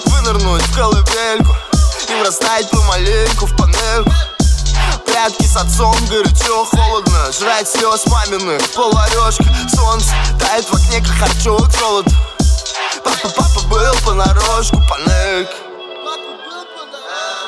Вынырнуть 0.08 0.62
в 0.62 0.76
колыбельку 0.76 1.56
И 2.10 2.22
врастать 2.22 2.70
помаленьку 2.70 3.46
в 3.46 3.56
панельку. 3.56 4.12
Прятки 5.06 5.46
с 5.46 5.56
отцом, 5.56 5.96
горячо, 6.10 6.66
холодно 6.66 7.32
Жрать 7.32 7.70
слез 7.70 8.06
маминых, 8.08 8.62
полорешка 8.72 9.46
Солнце 9.74 10.12
тает 10.38 10.66
в 10.66 10.74
окне, 10.74 11.00
как 11.00 11.30
харчок 11.30 11.70
золото 11.72 12.12
Папа, 13.06 13.30
папа 13.30 13.68
был 13.68 13.94
понарошку, 14.06 14.82
панелька 14.90 15.54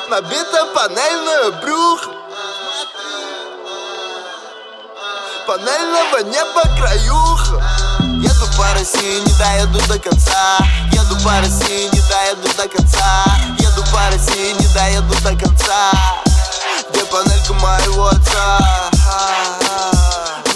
Набита 0.08 0.66
панельное 0.74 1.50
брюхо. 1.60 2.10
Панельного 5.46 6.22
неба 6.22 6.62
краюха 6.78 8.05
Еду 8.26 8.46
по 8.56 8.72
России, 8.74 9.20
не 9.20 9.32
доеду 9.38 9.78
до 9.88 9.98
конца. 9.98 10.58
Еду 10.92 11.16
по 11.24 11.38
России, 11.40 11.88
не 11.92 12.00
доеду 12.08 12.48
до 12.56 12.68
конца. 12.68 13.24
Еду 13.58 13.82
по 13.92 14.10
России, 14.10 14.52
не 14.60 14.66
доеду 14.74 15.14
до 15.22 15.36
конца. 15.36 15.92
Где 16.90 17.04
панелька 17.04 17.52
моего 17.54 18.08
отца? 18.08 18.90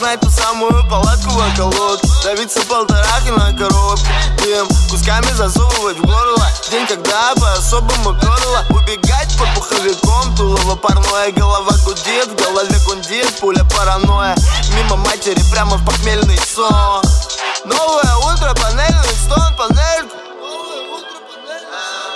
Знать 0.01 0.21
ту 0.21 0.31
самую 0.31 0.83
палатку 0.89 1.29
в 1.29 1.37
околотке 1.37 2.09
Давиться 2.25 2.63
полторахи 2.63 3.29
на 3.37 3.53
коробке. 3.53 4.09
Дым 4.39 4.67
кусками 4.89 5.31
засовывать 5.35 5.99
в 5.99 6.07
горло. 6.07 6.47
День, 6.71 6.87
когда 6.87 7.35
по-особому 7.35 8.15
горло 8.15 8.65
Убегать 8.71 9.37
под 9.39 9.55
пуховиком. 9.55 10.35
Тулово 10.37 10.77
парное, 10.77 11.33
голова 11.33 11.77
гудит 11.85 12.29
В 12.29 12.35
голове 12.35 12.79
гундит, 12.87 13.41
пуля 13.41 13.63
паранойя. 13.77 14.35
Мимо 14.75 14.97
матери 14.97 15.43
прямо 15.53 15.77
в 15.77 15.85
похмельный 15.85 16.39
сон. 16.39 17.03
Новое 17.67 18.17
утро, 18.33 18.55
панельный 18.55 19.15
стон, 19.27 19.55
панельку. 19.55 20.17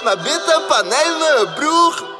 Набито 0.05 0.61
панельное 0.71 1.45
брюхо 1.55 2.14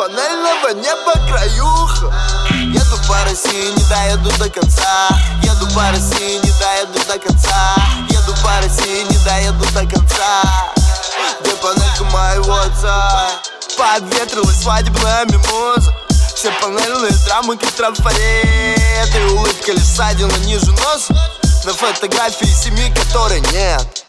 Панельного 0.00 0.72
неба 0.76 1.12
краюха. 1.28 2.10
Еду 2.54 2.96
по 3.06 3.22
России, 3.28 3.70
не 3.76 3.84
доеду 3.84 4.30
до 4.38 4.48
конца. 4.48 5.10
Еду 5.42 5.66
по 5.74 5.90
России, 5.90 6.38
не 6.42 6.50
доеду 6.58 6.98
до 7.06 7.18
конца. 7.18 7.74
Еду 8.08 8.34
по 8.42 8.50
России, 8.64 9.02
не 9.10 9.18
доеду 9.26 9.62
до 9.74 9.86
конца. 9.86 10.72
Где 11.42 11.50
панелька 11.56 12.04
моего 12.04 12.54
отца? 12.60 13.28
Подветрилась 13.76 14.62
свадебная 14.62 15.26
мимоза. 15.26 15.94
Все 16.34 16.50
панельные 16.62 17.12
драмы, 17.26 17.58
как 17.58 17.70
трафареты. 17.72 19.26
Улыбка 19.34 19.72
лишь 19.72 20.46
ниже 20.46 20.70
носа. 20.70 21.14
На 21.66 21.74
фотографии 21.74 22.46
семьи, 22.46 22.90
которой 22.94 23.42
нет 23.52 23.99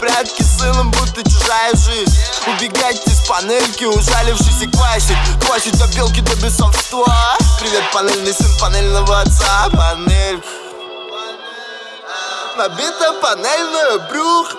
Прятки 0.00 0.42
с 0.42 0.58
сыном, 0.58 0.90
будто 0.92 1.22
чужая 1.22 1.74
жизнь. 1.74 2.16
Убегать 2.46 3.06
из 3.06 3.20
панельки, 3.28 3.84
ужалившись 3.84 4.62
и 4.62 4.66
квасить. 4.66 5.18
Квасить 5.44 5.78
до 5.78 5.86
белки 5.88 6.22
до 6.22 6.34
бесовства. 6.36 7.36
Привет, 7.60 7.84
панельный 7.92 8.32
сын 8.32 8.48
панельного 8.58 9.20
отца. 9.20 9.68
Панелька 9.70 10.46
Набита 12.56 13.12
панельное 13.20 13.98
брюхо 14.10 14.56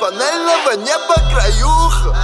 Панельного 0.00 0.76
неба 0.76 1.14
краюха 1.30 2.16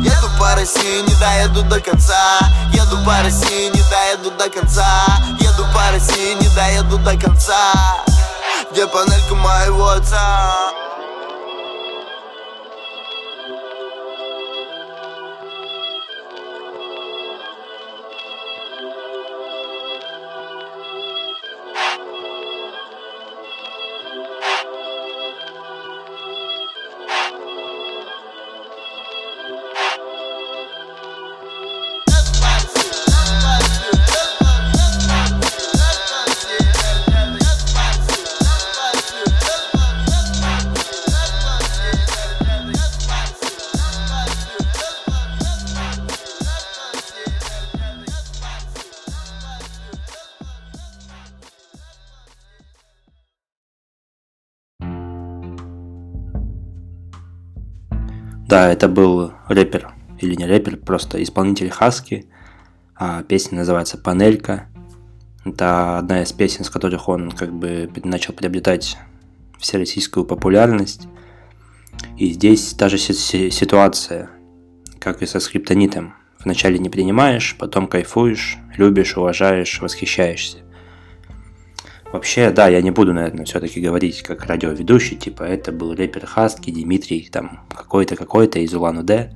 Еду 0.00 0.30
по 0.38 0.54
России, 0.54 1.00
не 1.00 1.14
доеду 1.16 1.62
до 1.64 1.80
конца. 1.80 2.38
Еду 2.72 2.98
по 3.04 3.20
России, 3.22 3.66
не 3.74 3.82
доеду 3.90 4.30
до 4.30 4.48
конца. 4.48 5.04
Еду 5.40 5.66
по 5.74 5.90
России, 5.90 6.34
не 6.34 6.48
доеду 6.50 6.98
до 6.98 7.18
конца 7.18 8.04
Где 8.74 8.88
панелька 8.88 9.36
моего 9.36 9.86
отца? 9.90 10.72
Да, 58.46 58.70
это 58.70 58.88
был 58.88 59.32
рэпер, 59.48 59.92
или 60.18 60.34
не 60.34 60.44
рэпер, 60.44 60.76
просто 60.76 61.22
исполнитель 61.22 61.70
Хаски. 61.70 62.26
А 62.94 63.22
песня 63.22 63.58
называется 63.58 63.96
«Панелька». 63.98 64.66
Это 65.44 65.98
одна 65.98 66.22
из 66.22 66.32
песен, 66.32 66.64
с 66.64 66.70
которых 66.70 67.08
он 67.08 67.30
как 67.30 67.52
бы 67.52 67.90
начал 68.04 68.32
приобретать 68.32 68.96
всероссийскую 69.58 70.24
популярность. 70.24 71.08
И 72.16 72.30
здесь 72.32 72.74
та 72.74 72.88
же 72.88 72.98
си- 72.98 73.50
ситуация, 73.50 74.30
как 74.98 75.22
и 75.22 75.26
со 75.26 75.40
скриптонитом. 75.40 76.14
Вначале 76.38 76.78
не 76.78 76.90
принимаешь, 76.90 77.56
потом 77.58 77.86
кайфуешь, 77.86 78.58
любишь, 78.76 79.16
уважаешь, 79.16 79.80
восхищаешься. 79.80 80.58
Вообще, 82.14 82.50
да, 82.50 82.68
я 82.68 82.80
не 82.80 82.92
буду, 82.92 83.12
наверное, 83.12 83.44
все-таки 83.44 83.80
говорить 83.80 84.22
как 84.22 84.46
радиоведущий, 84.46 85.16
типа 85.16 85.42
это 85.42 85.72
был 85.72 85.96
рэпер 85.96 86.26
Хаски, 86.26 86.70
Дмитрий, 86.70 87.28
там, 87.28 87.66
какой-то, 87.68 88.14
какой-то 88.14 88.60
из 88.60 88.72
Улан-Удэ. 88.72 89.32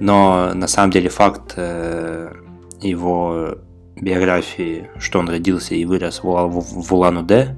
Но 0.00 0.52
на 0.54 0.66
самом 0.66 0.90
деле 0.90 1.08
факт 1.08 1.54
э, 1.54 2.34
его 2.82 3.58
биографии, 3.94 4.90
что 4.98 5.20
он 5.20 5.28
родился 5.28 5.76
и 5.76 5.84
вырос 5.84 6.24
в, 6.24 6.26
в- 6.26 6.82
в 6.82 6.92
Улан-Удэ, 6.92 7.56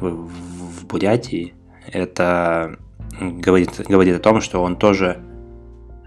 в, 0.00 0.06
в- 0.08 0.28
в 0.28 0.86
Бурятии, 0.86 1.54
это 1.90 2.76
говорит, 3.20 3.70
говорит 3.88 4.14
о 4.14 4.20
том, 4.20 4.40
что 4.40 4.62
он 4.62 4.76
тоже 4.76 5.20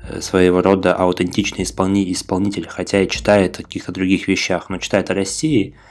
э, 0.08 0.22
своего 0.22 0.62
рода 0.62 0.94
аутентичный 0.94 1.66
исполни, 1.66 2.10
исполнитель, 2.14 2.70
хотя 2.70 3.02
и 3.02 3.10
читает 3.10 3.60
о 3.60 3.64
каких-то 3.64 3.92
других 3.92 4.30
вещах, 4.30 4.70
но 4.70 4.78
читает 4.78 5.12
о 5.12 5.16
России– 5.16 5.76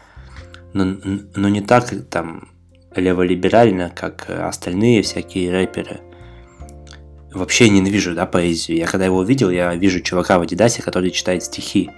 но, 0.73 0.97
но 1.35 1.49
не 1.49 1.61
так 1.61 1.91
там 2.11 2.49
леволиберально, 2.95 3.91
как 3.91 4.29
остальные 4.29 5.03
всякие 5.03 5.51
рэперы. 5.53 6.01
Вообще 7.33 7.69
ненавижу, 7.69 8.15
да, 8.15 8.27
поэзию. 8.27 8.79
Я 8.79 8.87
когда 8.87 9.05
его 9.05 9.19
увидел, 9.19 9.51
я 9.51 9.75
вижу 9.75 10.01
чувака 10.01 10.39
в 10.39 10.43
Адидасе, 10.43 10.83
который 10.83 11.11
читает 11.11 11.45
стихи 11.45 11.91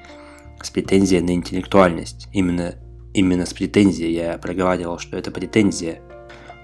с 0.63 0.71
претензией 0.71 1.23
на 1.23 1.31
интеллектуальность. 1.31 2.29
Именно, 2.33 2.75
именно 3.15 3.47
с 3.47 3.55
претензией. 3.55 4.13
Я 4.13 4.39
проговаривал, 4.39 4.99
что 4.99 5.17
это 5.17 5.31
претензия. 5.31 6.01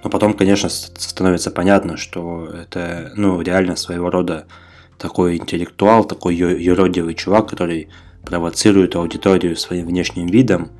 Но 0.05 0.11
потом, 0.11 0.35
конечно, 0.35 0.69
становится 0.69 1.51
понятно, 1.51 1.97
что 1.97 2.47
это, 2.47 3.13
ну, 3.17 3.41
реально 3.41 3.75
своего 3.75 4.11
рода 4.11 4.47
такой 4.99 5.39
интеллектуал, 5.39 6.05
такой 6.05 6.37
юродивый 6.37 7.15
чувак, 7.15 7.49
который 7.49 7.89
провоцирует 8.25 8.95
аудиторию 8.97 9.57
своим 9.57 9.87
внешним 9.87 10.27
видом, 10.27 10.73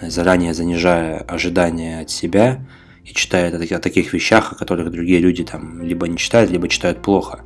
заранее 0.00 0.54
занижая 0.54 1.18
ожидания 1.18 2.00
от 2.00 2.10
себя 2.10 2.60
и 3.04 3.12
читает 3.12 3.54
о, 3.54 3.58
таки- 3.58 3.74
о 3.74 3.80
таких 3.80 4.12
вещах, 4.12 4.52
о 4.52 4.56
которых 4.56 4.90
другие 4.90 5.20
люди 5.20 5.44
там 5.44 5.82
либо 5.82 6.08
не 6.08 6.16
читают, 6.16 6.50
либо 6.50 6.68
читают 6.68 7.02
плохо. 7.02 7.40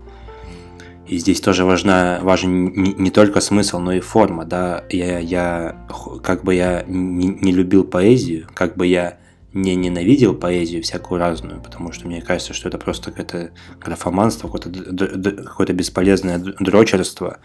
И 1.07 1.17
здесь 1.17 1.41
тоже 1.41 1.65
важна, 1.65 2.19
важен 2.23 2.67
не, 2.99 3.11
только 3.11 3.41
смысл, 3.41 3.79
но 3.79 3.93
и 3.93 4.01
форма, 4.01 4.45
да. 4.45 4.85
Я, 4.91 5.19
я 5.19 5.87
как 6.23 6.45
бы 6.45 6.55
я 6.55 6.85
не, 6.87 7.29
не 7.29 7.53
любил 7.53 7.85
поэзию, 7.85 8.47
как 8.55 8.77
бы 8.77 8.87
я 8.87 9.17
не 9.55 9.75
ненавидел 9.75 10.35
поэзию 10.35 10.83
всякую 10.83 11.19
разную, 11.19 11.63
потому 11.63 11.93
что 11.93 12.07
мне 12.07 12.21
кажется, 12.21 12.53
что 12.53 12.69
это 12.69 12.77
просто 12.77 13.11
какое-то 13.11 13.53
графоманство, 13.81 14.49
какое-то, 14.49 15.45
какое-то 15.45 15.73
бесполезное 15.73 16.39
дрочерство, 16.39 17.39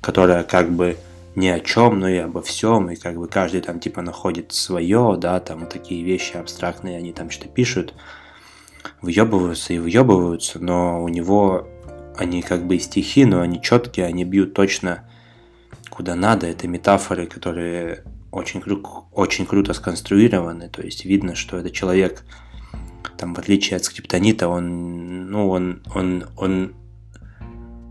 которое 0.00 0.44
как 0.44 0.70
бы 0.70 0.96
ни 1.36 1.48
о 1.48 1.60
чем, 1.60 2.00
но 2.00 2.08
и 2.08 2.16
обо 2.16 2.42
всем, 2.42 2.90
и 2.90 2.96
как 2.96 3.16
бы 3.16 3.28
каждый 3.28 3.60
там 3.60 3.78
типа 3.78 4.02
находит 4.02 4.52
свое, 4.52 5.16
да, 5.18 5.38
там 5.38 5.66
такие 5.66 6.02
вещи 6.02 6.36
абстрактные, 6.36 6.98
они 6.98 7.12
там 7.12 7.30
что-то 7.30 7.50
пишут, 7.50 7.94
въебываются 9.02 9.74
и 9.74 9.78
въебываются, 9.78 10.58
но 10.58 11.02
у 11.02 11.08
него 11.08 11.68
они 12.16 12.42
как 12.42 12.66
бы 12.66 12.76
и 12.76 12.80
стихи, 12.80 13.24
но 13.24 13.42
они 13.42 13.60
четкие, 13.60 14.06
они 14.06 14.24
бьют 14.24 14.54
точно 14.54 15.04
куда 15.90 16.14
надо. 16.14 16.46
Это 16.46 16.66
метафоры, 16.68 17.26
которые 17.26 18.04
очень, 18.30 18.60
кру- 18.60 19.04
очень 19.12 19.46
круто 19.46 19.74
сконструированы. 19.74 20.68
То 20.68 20.82
есть 20.82 21.04
видно, 21.04 21.34
что 21.34 21.58
это 21.58 21.70
человек, 21.70 22.24
там, 23.18 23.34
в 23.34 23.38
отличие 23.38 23.76
от 23.76 23.84
скриптонита, 23.84 24.48
он, 24.48 25.30
ну, 25.30 25.48
он, 25.50 25.82
он, 25.94 26.24
он, 26.36 26.74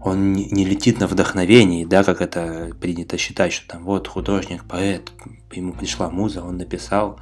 он 0.06 0.34
не 0.34 0.65
летит 0.65 1.00
на 1.00 1.08
вдохновении, 1.08 1.84
да, 1.84 2.04
как 2.04 2.22
это 2.22 2.70
принято 2.80 3.18
считать, 3.18 3.52
что 3.52 3.68
там 3.68 3.84
вот 3.84 4.08
художник, 4.08 4.63
поэт, 4.63 5.12
ему 5.52 5.74
пришла 5.74 6.12
муза, 6.12 6.44
он 6.44 6.58
написал 6.58 7.20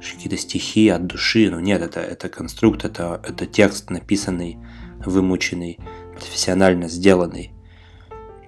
какие-то 0.00 0.36
стихи 0.36 0.88
от 0.88 1.06
души, 1.06 1.50
но 1.50 1.58
нет, 1.58 1.82
это, 1.82 2.00
это 2.00 2.28
конструкт, 2.28 2.84
это, 2.84 3.20
это 3.26 3.46
текст 3.46 3.90
написанный, 3.90 4.58
вымученный, 5.04 5.80
профессионально 6.14 6.88
сделанный. 6.88 7.50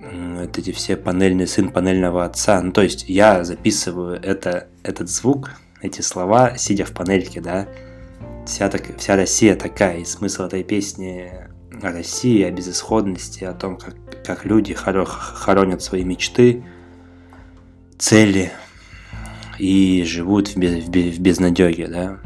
Это 0.01 0.61
эти 0.61 0.71
все 0.71 0.97
панельный 0.97 1.49
сын 1.49 1.71
панельного 1.71 2.25
отца. 2.25 2.63
Ну, 2.63 2.73
то 2.73 2.83
есть 2.83 3.09
я 3.09 3.45
записываю 3.45 4.15
это, 4.23 4.69
этот 4.85 5.09
звук, 5.09 5.51
эти 5.81 6.01
слова, 6.03 6.57
сидя 6.57 6.85
в 6.85 6.93
панельке, 6.93 7.41
да. 7.41 7.69
Вся, 8.47 8.69
так, 8.69 8.97
вся 8.99 9.17
Россия 9.17 9.57
такая, 9.57 9.99
и 9.99 10.05
смысл 10.05 10.45
этой 10.45 10.65
песни 10.65 11.52
о 11.85 11.93
России, 11.93 12.43
о 12.43 12.51
безысходности, 12.51 13.45
о 13.45 13.53
том, 13.53 13.77
как, 13.77 13.95
как 14.25 14.45
люди 14.45 14.75
хоронят 14.75 15.83
свои 15.83 16.05
мечты, 16.05 16.65
цели 17.99 18.53
и 19.59 20.05
живут 20.05 20.49
в, 20.49 20.57
без, 20.57 20.85
в, 20.85 20.91
в 20.91 21.21
безнадеге, 21.21 21.89
да. 21.89 22.19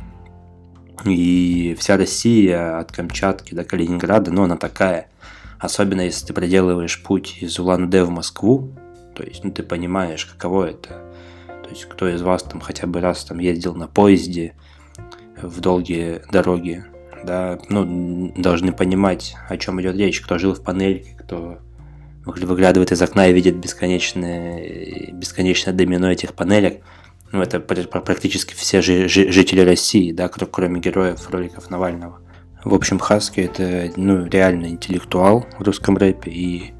И 1.04 1.76
вся 1.78 1.96
Россия 1.96 2.78
от 2.78 2.92
Камчатки 2.92 3.54
до 3.54 3.64
Калининграда, 3.64 4.30
ну, 4.30 4.44
она 4.44 4.56
такая– 4.56 5.08
Особенно 5.58 6.02
если 6.02 6.26
ты 6.26 6.32
проделываешь 6.34 7.02
путь 7.02 7.38
из 7.40 7.58
Улан-Удэ 7.58 8.04
в 8.04 8.10
Москву, 8.10 8.72
то 9.14 9.22
есть 9.22 9.42
ну, 9.42 9.50
ты 9.50 9.62
понимаешь, 9.62 10.26
каково 10.26 10.66
это. 10.66 11.02
То 11.64 11.70
есть 11.70 11.86
кто 11.86 12.08
из 12.08 12.22
вас 12.22 12.42
там 12.42 12.60
хотя 12.60 12.86
бы 12.86 13.00
раз 13.00 13.24
там 13.24 13.38
ездил 13.38 13.74
на 13.74 13.88
поезде 13.88 14.54
в 15.40 15.60
долгие 15.60 16.22
дороги, 16.30 16.84
да, 17.26 17.58
ну, 17.68 18.32
должны 18.36 18.72
понимать, 18.72 19.34
о 19.48 19.56
чем 19.58 19.80
идет 19.80 19.96
речь, 19.96 20.20
кто 20.20 20.38
жил 20.38 20.54
в 20.54 20.62
панельке, 20.62 21.16
кто 21.18 21.58
выглядывает 22.24 22.92
из 22.92 23.02
окна 23.02 23.28
и 23.28 23.32
видит 23.32 23.56
бесконечное, 23.56 25.12
бесконечное 25.12 25.74
домино 25.74 26.10
этих 26.10 26.34
панелек. 26.34 26.82
Ну, 27.32 27.42
это 27.42 27.60
практически 27.60 28.54
все 28.54 28.80
жители 28.80 29.60
России, 29.60 30.12
да, 30.12 30.28
кроме 30.28 30.80
героев 30.80 31.28
роликов 31.30 31.70
Навального. 31.70 32.20
В 32.64 32.74
общем, 32.74 32.98
Хаски 32.98 33.40
это 33.40 33.92
ну, 33.96 34.26
реально 34.26 34.66
интеллектуал 34.66 35.46
в 35.58 35.62
русском 35.62 35.96
рэпе, 35.96 36.30
и, 36.32 36.72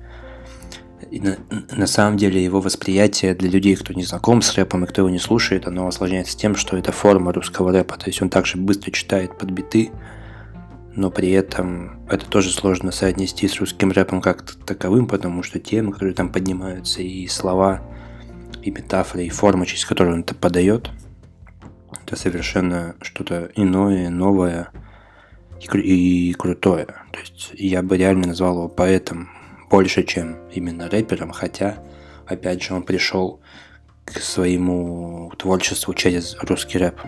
и 1.13 1.21
на, 1.21 1.37
на 1.71 1.87
самом 1.87 2.17
деле 2.17 2.43
его 2.43 2.61
восприятие 2.61 3.35
для 3.35 3.49
людей, 3.49 3.77
кто 3.77 3.93
не 3.93 4.03
знаком 4.03 4.43
с 4.43 4.53
рэпом 4.55 4.85
и 4.85 4.89
кто 4.89 5.03
его 5.03 5.11
не 5.11 5.21
слушает, 5.21 5.69
оно 5.69 5.87
осложняется 5.87 6.37
тем, 6.37 6.57
что 6.57 6.77
это 6.77 6.91
форма 6.91 7.33
русского 7.33 7.71
рэпа, 7.71 7.97
то 7.99 8.07
есть 8.09 8.21
он 8.21 8.31
также 8.31 8.59
быстро 8.59 8.91
читает 8.91 9.39
под 9.39 9.51
биты, 9.51 9.93
но 10.97 11.11
при 11.11 11.31
этом 11.31 12.05
это 12.09 12.27
тоже 12.27 12.51
сложно 12.51 12.91
соотнести 12.91 13.47
с 13.47 13.61
русским 13.61 13.93
рэпом 13.93 14.21
как 14.21 14.43
таковым, 14.67 15.07
потому 15.07 15.43
что 15.43 15.61
темы, 15.61 15.93
которые 15.93 16.15
там 16.15 16.33
поднимаются, 16.33 17.03
и 17.03 17.29
слова, 17.29 17.83
и 18.63 18.71
метафоры, 18.71 19.25
и 19.25 19.31
форма, 19.31 19.67
через 19.67 19.85
которую 19.85 20.17
он 20.17 20.21
это 20.23 20.35
подает, 20.35 20.91
это 22.05 22.17
совершенно 22.17 22.97
что-то 23.01 23.51
иное, 23.55 24.11
новое– 24.11 24.71
и, 25.61 26.31
и 26.31 26.33
крутое. 26.35 26.87
То 27.13 27.21
есть 27.21 27.51
я 27.55 27.83
бы 27.83 27.97
реально 27.97 28.29
назвал 28.29 28.57
его 28.57 28.69
поэтом 28.69 29.31
больше, 29.71 30.03
чем 30.05 30.37
именно 30.53 30.89
рэпером, 30.89 31.33
хотя, 31.33 31.79
опять 32.27 32.63
же, 32.63 32.75
он 32.75 32.83
пришел 32.83 33.41
к 34.05 34.21
своему 34.21 35.33
творчеству 35.37 35.93
через 35.95 36.37
русский 36.43 36.79
рэп. 36.79 37.01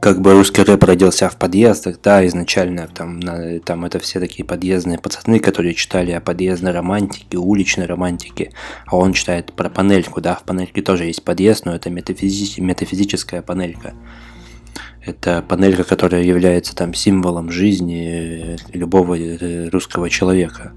Как 0.00 0.22
бы 0.22 0.32
русский 0.32 0.62
рэп 0.62 0.82
родился 0.84 1.28
в 1.28 1.36
подъездах, 1.36 2.00
да, 2.02 2.26
изначально 2.26 2.88
там, 2.88 3.20
на, 3.20 3.60
там 3.60 3.84
это 3.84 3.98
все 3.98 4.18
такие 4.18 4.46
подъездные 4.46 4.98
пацаны, 4.98 5.40
которые 5.40 5.74
читали 5.74 6.10
о 6.12 6.22
подъездной 6.22 6.72
романтике, 6.72 7.36
уличной 7.36 7.84
романтике, 7.84 8.52
а 8.86 8.96
он 8.96 9.12
читает 9.12 9.52
про 9.52 9.68
панельку, 9.68 10.22
да, 10.22 10.36
в 10.36 10.44
панельке 10.44 10.80
тоже 10.80 11.04
есть 11.04 11.22
подъезд, 11.22 11.66
но 11.66 11.74
это 11.74 11.90
метафизи- 11.90 12.62
метафизическая 12.62 13.42
панелька. 13.42 13.92
Это 15.04 15.44
панелька, 15.46 15.84
которая 15.84 16.22
является 16.22 16.74
там 16.74 16.94
символом 16.94 17.50
жизни 17.50 18.56
любого 18.72 19.18
э, 19.18 19.68
русского 19.68 20.08
человека. 20.08 20.72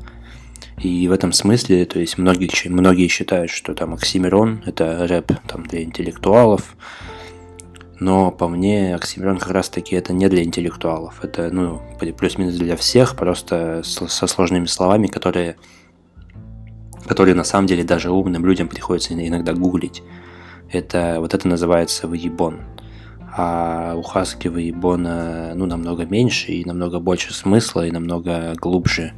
И 0.81 1.07
в 1.07 1.13
этом 1.13 1.31
смысле, 1.31 1.85
то 1.85 1.97
есть 1.97 2.17
многие, 2.17 2.49
многие 2.67 3.07
считают, 3.07 3.51
что 3.51 3.73
там 3.73 3.93
Оксимирон– 3.93 4.63
это 4.65 5.07
рэп 5.07 5.31
там, 5.47 5.63
для 5.63 5.81
интеллектуалов, 5.83 6.75
но 8.03 8.31
по 8.31 8.49
мне 8.49 8.95
Оксимирон 8.95 9.37
как 9.37 9.51
раз-таки 9.51 9.95
это 9.95 10.11
не 10.11 10.27
для 10.27 10.43
интеллектуалов, 10.43 11.23
это 11.23 11.49
ну, 11.51 11.81
плюс-минус 12.17 12.55
для 12.55 12.75
всех, 12.75 13.15
просто 13.15 13.81
со 13.83 14.27
сложными 14.27 14.65
словами, 14.65 15.07
которые, 15.07 15.55
которые 17.07 17.33
на 17.33 17.45
самом 17.45 17.67
деле 17.67 17.85
даже 17.85 18.11
умным 18.11 18.45
людям 18.45 18.67
приходится 18.67 19.13
иногда 19.13 19.53
гуглить. 19.53 20.03
Это, 20.69 21.17
вот 21.19 21.33
это 21.33 21.47
называется 21.47 22.07
выебон 22.07 22.61
а 23.35 23.95
у 23.95 24.03
Хаскива 24.03 24.57
и 24.57 24.71
Бона 24.71 25.53
ну, 25.55 25.65
намного 25.65 26.05
меньше 26.05 26.51
и 26.51 26.65
намного 26.65 26.99
больше 26.99 27.33
смысла 27.33 27.87
и 27.87 27.91
намного 27.91 28.53
глубже 28.55 29.13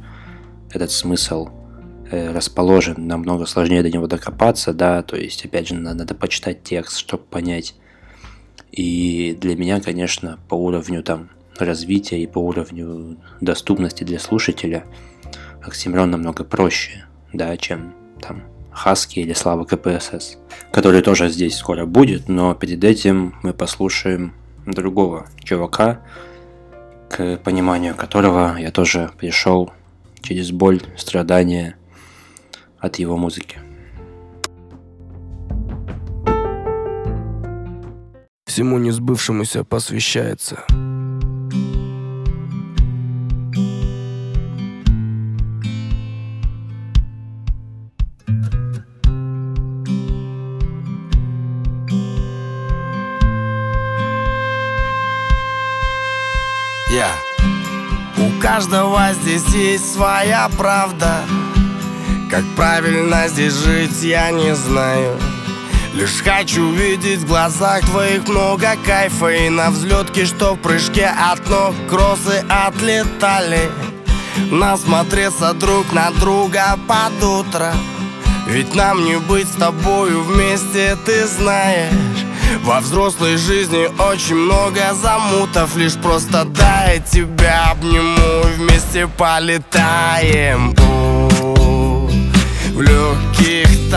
этот 0.70 0.90
смысл 0.90 1.48
э, 2.10 2.32
расположен, 2.32 3.06
намного 3.06 3.46
сложнее 3.46 3.82
до 3.82 3.90
него 3.90 4.06
докопаться, 4.06 4.72
да, 4.72 5.02
то 5.02 5.16
есть, 5.16 5.44
опять 5.44 5.68
же, 5.68 5.74
надо 5.74 6.14
почитать 6.14 6.62
текст, 6.62 6.98
чтобы 6.98 7.24
понять. 7.24 7.74
И 8.76 9.36
для 9.40 9.56
меня, 9.56 9.80
конечно, 9.80 10.38
по 10.48 10.54
уровню 10.54 11.02
там 11.02 11.30
развития 11.58 12.22
и 12.22 12.26
по 12.26 12.38
уровню 12.38 13.16
доступности 13.40 14.04
для 14.04 14.18
слушателя 14.18 14.84
Оксимирон 15.62 16.10
намного 16.10 16.44
проще, 16.44 17.06
да, 17.32 17.56
чем 17.56 17.94
там 18.20 18.42
Хаски 18.70 19.20
или 19.20 19.32
Слава 19.32 19.64
КПСС, 19.64 20.36
который 20.70 21.00
тоже 21.00 21.30
здесь 21.30 21.56
скоро 21.56 21.86
будет, 21.86 22.28
но 22.28 22.54
перед 22.54 22.84
этим 22.84 23.34
мы 23.42 23.54
послушаем 23.54 24.34
другого 24.66 25.26
чувака, 25.42 26.02
к 27.08 27.38
пониманию 27.38 27.94
которого 27.94 28.56
я 28.58 28.70
тоже 28.70 29.10
пришел 29.16 29.72
через 30.20 30.50
боль, 30.50 30.82
страдания 30.96 31.76
от 32.78 32.96
его 32.96 33.16
музыки. 33.16 33.58
Всему 38.46 38.78
несбывшемуся 38.78 39.64
посвящается– 39.64 40.64
Я. 56.96 57.10
У 58.16 58.40
каждого 58.40 59.12
здесь 59.20 59.46
есть 59.54 59.92
своя 59.92 60.48
правда. 60.56 61.24
Как 62.30 62.44
правильно 62.56 63.28
здесь 63.28 63.52
жить, 63.52 64.02
я 64.02 64.30
не 64.30 64.54
знаю 64.54 65.18
Лишь 65.96 66.22
хочу 66.22 66.72
видеть 66.72 67.20
в 67.20 67.26
глазах 67.26 67.80
твоих 67.80 68.28
много 68.28 68.76
кайфа 68.84 69.28
И 69.28 69.48
на 69.48 69.70
взлетке, 69.70 70.26
что 70.26 70.52
в 70.52 70.58
прыжке 70.58 71.06
от 71.06 71.48
ног 71.48 71.74
кроссы 71.88 72.44
отлетали. 72.50 73.70
Насмотреться 74.50 75.54
друг 75.54 75.94
на 75.94 76.10
друга 76.10 76.78
под 76.86 77.22
утро. 77.24 77.72
Ведь 78.46 78.74
нам 78.74 79.06
не 79.06 79.16
быть 79.16 79.48
с 79.48 79.56
тобою 79.56 80.22
вместе, 80.22 80.98
ты 81.06 81.26
знаешь. 81.26 81.94
Во 82.62 82.80
взрослой 82.80 83.38
жизни 83.38 83.88
очень 83.98 84.36
много 84.36 84.92
замутов. 84.92 85.76
Лишь 85.76 85.94
просто 85.94 86.44
дай 86.44 87.00
тебя 87.10 87.70
обниму 87.70 88.42
Вместе 88.58 89.06
полетаем. 89.06 90.74
У, 90.78 92.10
В 92.74 92.82
легких 92.82 93.90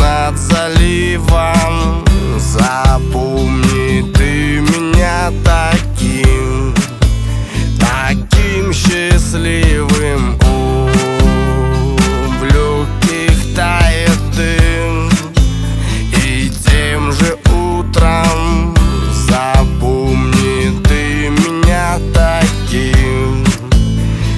над 0.00 0.38
заливом. 0.38 2.04
Запомни 2.38 4.12
ты 4.12 4.60
меня 4.60 5.30
таким 5.44 6.74
Таким 7.78 8.72
счастливым. 8.72 10.38
У 10.48 10.88
легких 12.44 13.54
тает 13.54 14.18
дым. 14.36 15.10
И 16.24 16.50
тем 16.66 17.12
же 17.12 17.36
утром 17.52 18.74
Запомни 19.28 20.80
ты 20.82 21.28
меня 21.30 21.98
таким 22.14 23.44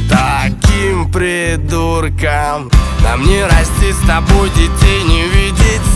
Таким 0.09 1.11
придурком. 1.11 2.71
Нам 3.03 3.27
не 3.27 3.45
расти 3.45 3.93
с 3.93 4.07
тобой 4.07 4.49
детей 4.51 5.03
не 5.05 5.32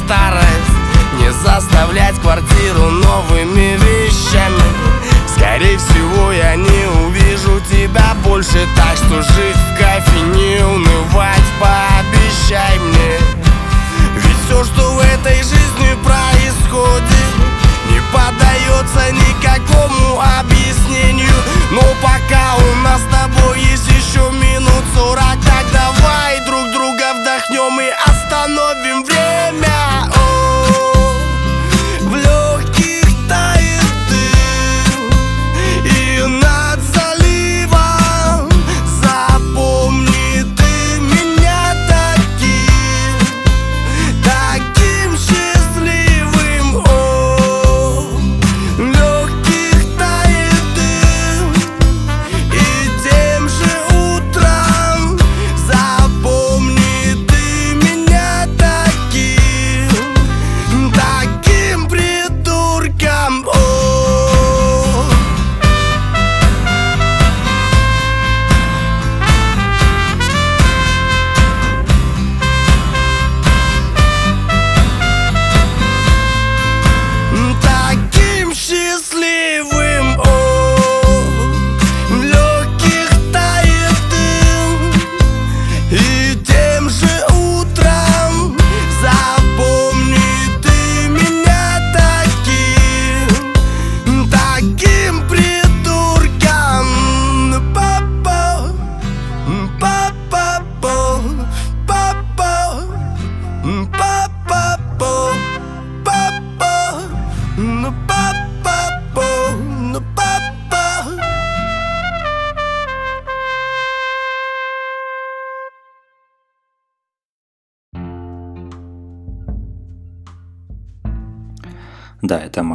старость. 0.06 0.76
Не 1.18 1.32
заставлять 1.32 2.14
квартиру 2.20 2.90
новыми 2.90 3.76
вещами. 3.76 4.62
Скорее 5.34 5.76
всего 5.78 6.32
я 6.32 6.54
не 6.56 6.86
увижу 7.04 7.60
тебя 7.70 8.14
больше 8.24 8.66
Так 8.74 8.96
что 8.96 9.22
жить 9.22 9.56
в 9.56 9.78
кайфе 9.78 10.20
не 10.34 10.64
унывать 10.64 11.48
Пообещай 11.60 12.78
мне. 12.78 13.18
Ведь 14.16 14.36
все, 14.46 14.64
что 14.64 14.94
в 14.94 14.98
этой 15.00 15.36
жизни 15.38 15.90
происходит 16.02 17.30
Не 17.90 18.00
поддается 18.12 19.12
никакому 19.12 20.20
объяснению. 20.40 21.34
Но 21.70 21.82
пока 22.00 22.54
у 22.56 22.82
нас 22.82 23.00
с 23.00 23.14
тобой 23.14 23.60
есть 23.60 23.88
еще 23.88 24.30
минут 24.30 24.84
сорок 24.94 25.36
Так 25.44 25.75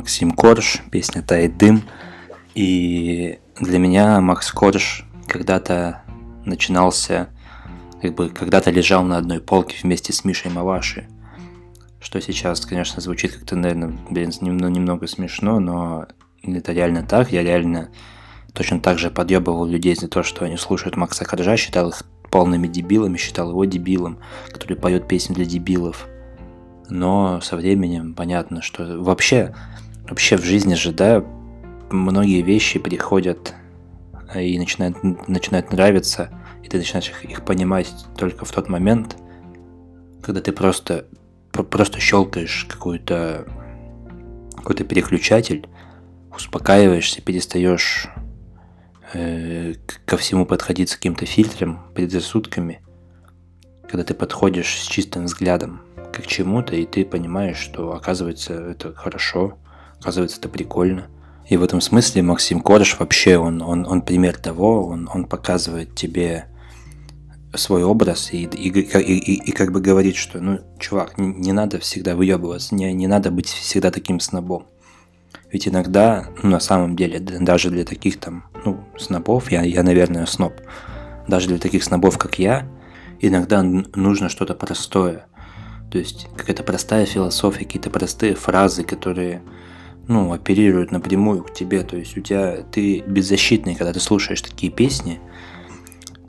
Максим 0.01 0.31
Корж, 0.31 0.81
песня 0.89 1.21
«Тает 1.21 1.59
дым». 1.59 1.83
И 2.55 3.37
для 3.59 3.77
меня 3.77 4.19
Макс 4.19 4.51
Корж 4.51 5.05
когда-то 5.27 6.01
начинался, 6.43 7.29
как 8.01 8.15
бы 8.15 8.29
когда-то 8.29 8.71
лежал 8.71 9.03
на 9.03 9.17
одной 9.17 9.39
полке 9.41 9.77
вместе 9.83 10.11
с 10.11 10.25
Мишей 10.25 10.49
Маваши. 10.49 11.07
Что 11.99 12.19
сейчас, 12.19 12.65
конечно, 12.65 12.99
звучит 12.99 13.33
как-то, 13.33 13.55
наверное, 13.55 13.95
блин, 14.09 14.31
немного, 14.41 14.71
немного 14.71 15.05
смешно, 15.05 15.59
но 15.59 16.07
это 16.41 16.73
реально 16.73 17.03
так. 17.03 17.31
Я 17.31 17.43
реально 17.43 17.89
точно 18.53 18.79
так 18.79 18.97
же 18.97 19.11
подъебывал 19.11 19.67
людей 19.67 19.95
за 19.95 20.07
то, 20.07 20.23
что 20.23 20.45
они 20.45 20.57
слушают 20.57 20.97
Макса 20.97 21.25
Коржа, 21.25 21.57
считал 21.57 21.89
их 21.89 22.01
полными 22.31 22.67
дебилами, 22.67 23.17
считал 23.17 23.51
его 23.51 23.65
дебилом, 23.65 24.17
который 24.51 24.77
поет 24.77 25.07
песни 25.07 25.35
для 25.35 25.45
дебилов 25.45 26.07
но 26.91 27.39
со 27.41 27.55
временем 27.55 28.13
понятно, 28.13 28.61
что 28.61 29.01
вообще, 29.01 29.55
вообще 30.09 30.37
в 30.37 30.43
жизни 30.43 30.75
же, 30.75 30.91
да, 30.91 31.23
многие 31.89 32.41
вещи 32.41 32.79
приходят 32.79 33.53
и 34.35 34.57
начинают, 34.57 34.97
начинают 35.27 35.71
нравиться, 35.71 36.29
и 36.63 36.67
ты 36.67 36.77
начинаешь 36.77 37.09
их, 37.09 37.25
их 37.25 37.45
понимать 37.45 37.93
только 38.17 38.45
в 38.45 38.51
тот 38.51 38.69
момент, 38.69 39.17
когда 40.21 40.41
ты 40.41 40.51
просто, 40.51 41.07
про- 41.51 41.63
просто 41.63 41.99
щелкаешь 41.99 42.65
какую-то 42.69 43.45
какой-то 44.61 44.83
переключатель, 44.83 45.67
успокаиваешься, 46.35 47.21
перестаешь 47.21 48.07
э, 49.13 49.73
ко 50.05 50.17
всему 50.17 50.45
подходить 50.45 50.89
с 50.89 50.95
каким-то 50.95 51.25
фильтром, 51.25 51.81
предрассудками, 51.95 52.81
когда 53.89 54.03
ты 54.03 54.13
подходишь 54.13 54.81
с 54.81 54.87
чистым 54.87 55.25
взглядом 55.25 55.81
к 56.13 56.25
чему-то, 56.25 56.75
и 56.75 56.85
ты 56.85 57.03
понимаешь, 57.05 57.57
что 57.57 57.93
оказывается 57.93 58.53
это 58.53 58.93
хорошо, 58.93 59.57
оказывается 60.01 60.39
это 60.39 60.49
прикольно. 60.49 61.07
И 61.47 61.57
в 61.57 61.63
этом 61.63 61.81
смысле 61.81 62.23
Максим 62.23 62.59
Корж 62.59 62.97
вообще, 62.99 63.37
он, 63.37 63.61
он, 63.61 63.85
он 63.85 64.01
пример 64.01 64.37
того, 64.37 64.87
он, 64.87 65.09
он 65.13 65.25
показывает 65.25 65.95
тебе 65.95 66.45
свой 67.53 67.83
образ 67.83 68.31
и, 68.31 68.43
и, 68.43 68.69
и, 68.69 68.79
и, 68.79 69.49
и 69.49 69.51
как 69.51 69.71
бы 69.71 69.81
говорит, 69.81 70.15
что, 70.15 70.39
ну, 70.39 70.59
чувак, 70.79 71.17
не, 71.17 71.27
не 71.27 71.51
надо 71.51 71.79
всегда 71.79 72.15
выебываться, 72.15 72.73
не, 72.73 72.93
не 72.93 73.07
надо 73.07 73.31
быть 73.31 73.47
всегда 73.47 73.91
таким 73.91 74.19
снобом. 74.19 74.67
Ведь 75.51 75.67
иногда, 75.67 76.27
ну, 76.41 76.49
на 76.49 76.59
самом 76.61 76.95
деле, 76.95 77.19
даже 77.19 77.69
для 77.69 77.83
таких 77.83 78.19
там, 78.19 78.45
ну, 78.63 78.85
снобов, 78.97 79.51
я, 79.51 79.63
я, 79.63 79.83
наверное, 79.83 80.25
сноб, 80.25 80.53
даже 81.27 81.49
для 81.49 81.57
таких 81.57 81.83
снобов, 81.83 82.17
как 82.17 82.39
я, 82.39 82.67
иногда 83.19 83.61
нужно 83.61 84.29
что-то 84.29 84.55
простое. 84.55 85.25
То 85.91 85.97
есть 85.97 86.29
какая-то 86.37 86.63
простая 86.63 87.05
философия, 87.05 87.65
какие-то 87.65 87.89
простые 87.89 88.33
фразы, 88.35 88.83
которые, 88.83 89.41
ну, 90.07 90.31
оперируют 90.33 90.91
напрямую 90.91 91.43
к 91.43 91.53
тебе. 91.53 91.83
То 91.83 91.97
есть 91.97 92.17
у 92.17 92.21
тебя, 92.21 92.63
ты 92.71 92.99
беззащитный, 92.99 93.75
когда 93.75 93.93
ты 93.93 93.99
слушаешь 93.99 94.41
такие 94.41 94.71
песни, 94.71 95.19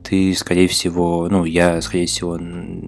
ты, 0.02 0.35
скорее 0.35 0.68
всего, 0.68 1.28
ну, 1.30 1.44
я, 1.44 1.80
скорее 1.80 2.06
всего, 2.06 2.38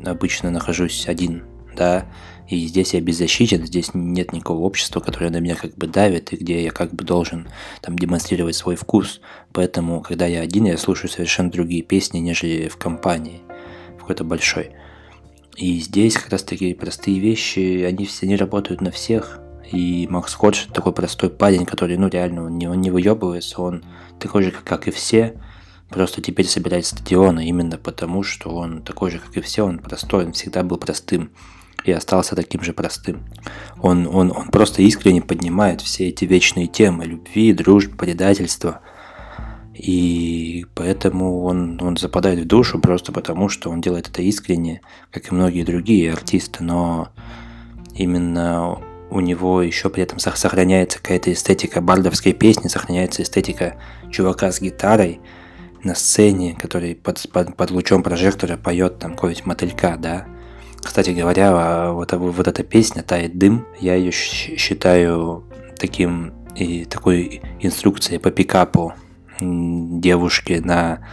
обычно 0.04 0.50
нахожусь 0.50 1.06
один, 1.08 1.44
да, 1.76 2.06
и 2.48 2.66
здесь 2.66 2.92
я 2.92 3.00
беззащитен, 3.00 3.64
здесь 3.66 3.90
нет 3.94 4.32
никакого 4.32 4.60
общества, 4.60 5.00
которое 5.00 5.30
на 5.30 5.40
меня 5.40 5.54
как 5.54 5.74
бы 5.76 5.86
давит, 5.86 6.32
и 6.32 6.36
где 6.36 6.62
я 6.62 6.70
как 6.70 6.92
бы 6.92 7.04
должен 7.04 7.48
там 7.80 7.98
демонстрировать 7.98 8.54
свой 8.54 8.76
вкус. 8.76 9.20
Поэтому, 9.52 10.02
когда 10.02 10.26
я 10.26 10.40
один, 10.40 10.66
я 10.66 10.76
слушаю 10.76 11.10
совершенно 11.10 11.50
другие 11.50 11.82
песни, 11.82 12.18
нежели 12.18 12.68
в 12.68 12.76
компании, 12.76 13.40
в 13.96 14.00
какой-то 14.00 14.24
большой. 14.24 14.72
И 15.56 15.78
здесь 15.78 16.14
как 16.14 16.30
раз 16.30 16.42
такие 16.42 16.74
простые 16.74 17.18
вещи, 17.18 17.84
они 17.84 18.04
все 18.04 18.26
не 18.26 18.36
работают 18.36 18.82
на 18.82 18.90
всех. 18.90 19.40
И 19.70 20.06
Макс 20.10 20.34
Ходж 20.34 20.66
такой 20.72 20.92
простой 20.92 21.30
парень, 21.30 21.64
который, 21.64 21.96
ну, 21.96 22.08
реально, 22.08 22.44
он 22.46 22.58
не, 22.58 22.68
он 22.68 22.80
не 22.80 22.90
выебывается, 22.90 23.60
он 23.62 23.84
такой 24.18 24.42
же, 24.42 24.52
как, 24.52 24.88
и 24.88 24.90
все, 24.90 25.34
просто 25.88 26.20
теперь 26.20 26.46
собирает 26.46 26.86
стадионы 26.86 27.46
именно 27.48 27.78
потому, 27.78 28.22
что 28.22 28.50
он 28.50 28.82
такой 28.82 29.10
же, 29.10 29.18
как 29.18 29.36
и 29.36 29.40
все, 29.40 29.64
он 29.64 29.78
простой, 29.78 30.26
он 30.26 30.32
всегда 30.32 30.62
был 30.62 30.76
простым 30.76 31.30
и 31.84 31.92
остался 31.92 32.34
таким 32.34 32.62
же 32.62 32.72
простым. 32.72 33.22
Он, 33.80 34.06
он, 34.06 34.32
он 34.34 34.48
просто 34.48 34.82
искренне 34.82 35.22
поднимает 35.22 35.82
все 35.82 36.08
эти 36.08 36.24
вечные 36.24 36.66
темы 36.66 37.04
любви, 37.04 37.52
дружбы, 37.52 37.96
предательства. 37.96 38.80
И 39.74 40.66
поэтому 40.74 41.42
он, 41.42 41.80
он 41.82 41.96
западает 41.96 42.40
в 42.40 42.46
душу 42.46 42.78
просто 42.78 43.12
потому, 43.12 43.48
что 43.48 43.70
он 43.70 43.80
делает 43.80 44.08
это 44.08 44.22
искренне, 44.22 44.80
как 45.10 45.30
и 45.30 45.34
многие 45.34 45.64
другие 45.64 46.12
артисты, 46.12 46.62
но 46.64 47.08
именно 47.94 48.78
у 49.14 49.20
него 49.20 49.62
еще 49.62 49.90
при 49.90 50.02
этом 50.02 50.18
сох- 50.18 50.36
сохраняется 50.36 50.98
какая-то 50.98 51.32
эстетика 51.32 51.80
бардовской 51.80 52.32
песни, 52.32 52.66
сохраняется 52.66 53.22
эстетика 53.22 53.76
чувака 54.10 54.50
с 54.50 54.60
гитарой 54.60 55.20
на 55.84 55.94
сцене, 55.94 56.58
который 56.60 56.96
под, 56.96 57.30
под, 57.30 57.56
под 57.56 57.70
лучом 57.70 58.02
прожектора 58.02 58.56
поет 58.56 58.98
там 58.98 59.12
какого-нибудь 59.14 59.46
мотылька, 59.46 59.96
да. 59.96 60.26
Кстати 60.82 61.10
говоря, 61.10 61.50
а, 61.52 61.92
вот, 61.92 62.12
вот 62.12 62.48
эта 62.48 62.64
песня 62.64 63.04
«Тает 63.04 63.38
дым», 63.38 63.68
я 63.78 63.94
ее 63.94 64.10
считаю 64.10 65.44
таким 65.78 66.32
и 66.56 66.84
такой 66.84 67.40
инструкцией 67.60 68.18
по 68.18 68.32
пикапу 68.32 68.94
девушки 69.40 70.60
на 70.64 71.06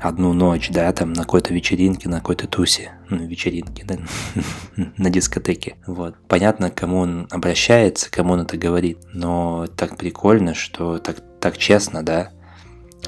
одну 0.00 0.32
ночь, 0.32 0.70
да, 0.70 0.92
там 0.92 1.12
на 1.12 1.22
какой-то 1.22 1.52
вечеринке, 1.52 2.08
на 2.08 2.18
какой-то 2.18 2.46
тусе, 2.46 2.92
ну, 3.08 3.18
вечеринке, 3.26 3.84
да, 3.84 3.96
на 4.96 5.10
дискотеке. 5.10 5.76
Вот. 5.86 6.14
Понятно, 6.28 6.70
кому 6.70 6.98
он 6.98 7.26
обращается, 7.30 8.10
кому 8.10 8.34
он 8.34 8.40
это 8.40 8.56
говорит, 8.56 8.98
но 9.12 9.66
так 9.76 9.96
прикольно, 9.96 10.54
что 10.54 10.98
так, 10.98 11.16
так 11.40 11.58
честно, 11.58 12.02
да, 12.02 12.30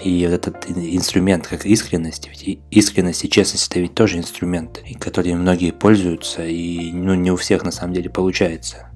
и 0.02 0.20
этот 0.20 0.70
инструмент, 0.70 1.46
как 1.46 1.66
искренность, 1.66 2.28
ведь 2.28 2.60
искренность 2.70 3.24
и 3.24 3.28
честность 3.28 3.70
это 3.70 3.80
ведь 3.80 3.94
тоже 3.94 4.18
инструменты, 4.18 4.82
которыми 4.98 5.34
многие 5.34 5.72
пользуются, 5.72 6.46
и 6.46 6.92
ну, 6.92 7.14
не 7.14 7.30
у 7.30 7.36
всех 7.36 7.64
на 7.64 7.70
самом 7.70 7.94
деле 7.94 8.08
получается. 8.08 8.89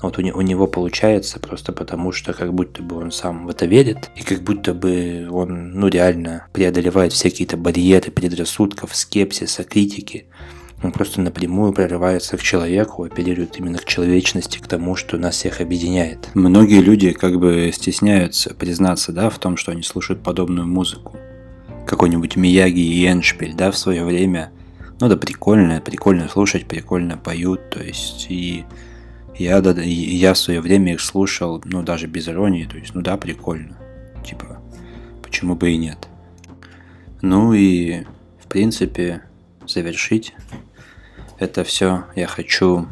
Вот 0.00 0.18
у, 0.18 0.22
у 0.22 0.40
него 0.40 0.66
получается 0.66 1.40
просто 1.40 1.72
потому, 1.72 2.12
что 2.12 2.32
как 2.32 2.54
будто 2.54 2.82
бы 2.82 2.96
он 2.96 3.10
сам 3.10 3.46
в 3.46 3.50
это 3.50 3.66
верит, 3.66 4.10
и 4.16 4.22
как 4.22 4.42
будто 4.42 4.74
бы 4.74 5.28
он, 5.30 5.72
ну, 5.72 5.88
реально 5.88 6.46
преодолевает 6.52 7.12
все 7.12 7.30
какие-то 7.30 7.56
барьеры 7.56 8.10
предрассудков, 8.10 8.94
скепсиса, 8.94 9.64
критики. 9.64 10.26
Он 10.80 10.92
просто 10.92 11.20
напрямую 11.20 11.72
прорывается 11.72 12.36
к 12.36 12.42
человеку, 12.42 13.02
апеллирует 13.02 13.58
именно 13.58 13.78
к 13.78 13.84
человечности, 13.84 14.58
к 14.58 14.68
тому, 14.68 14.94
что 14.94 15.18
нас 15.18 15.34
всех 15.34 15.60
объединяет. 15.60 16.30
Многие 16.34 16.80
люди 16.80 17.10
как 17.10 17.40
бы 17.40 17.70
стесняются 17.74 18.54
признаться, 18.54 19.10
да, 19.10 19.28
в 19.28 19.38
том, 19.40 19.56
что 19.56 19.72
они 19.72 19.82
слушают 19.82 20.22
подобную 20.22 20.68
музыку. 20.68 21.16
Какой-нибудь 21.84 22.36
Мияги 22.36 22.78
и 22.78 23.08
Эншпиль, 23.08 23.54
да, 23.54 23.72
в 23.72 23.78
свое 23.78 24.04
время. 24.04 24.52
Ну 25.00 25.08
да, 25.08 25.16
прикольно, 25.16 25.80
прикольно 25.80 26.28
слушать, 26.28 26.66
прикольно 26.68 27.16
поют, 27.16 27.70
то 27.70 27.82
есть 27.82 28.26
и 28.28 28.64
я, 29.38 29.60
да, 29.60 29.70
я 29.80 30.34
в 30.34 30.38
свое 30.38 30.60
время 30.60 30.94
их 30.94 31.00
слушал, 31.00 31.62
ну, 31.64 31.82
даже 31.82 32.08
без 32.08 32.28
иронии, 32.28 32.64
то 32.64 32.76
есть, 32.76 32.94
ну 32.94 33.02
да, 33.02 33.16
прикольно. 33.16 33.76
Типа, 34.24 34.60
почему 35.22 35.54
бы 35.54 35.70
и 35.70 35.76
нет. 35.76 36.08
Ну 37.22 37.52
и, 37.52 38.04
в 38.40 38.48
принципе, 38.48 39.22
завершить 39.66 40.34
это 41.38 41.62
все 41.62 42.04
я 42.16 42.26
хочу 42.26 42.88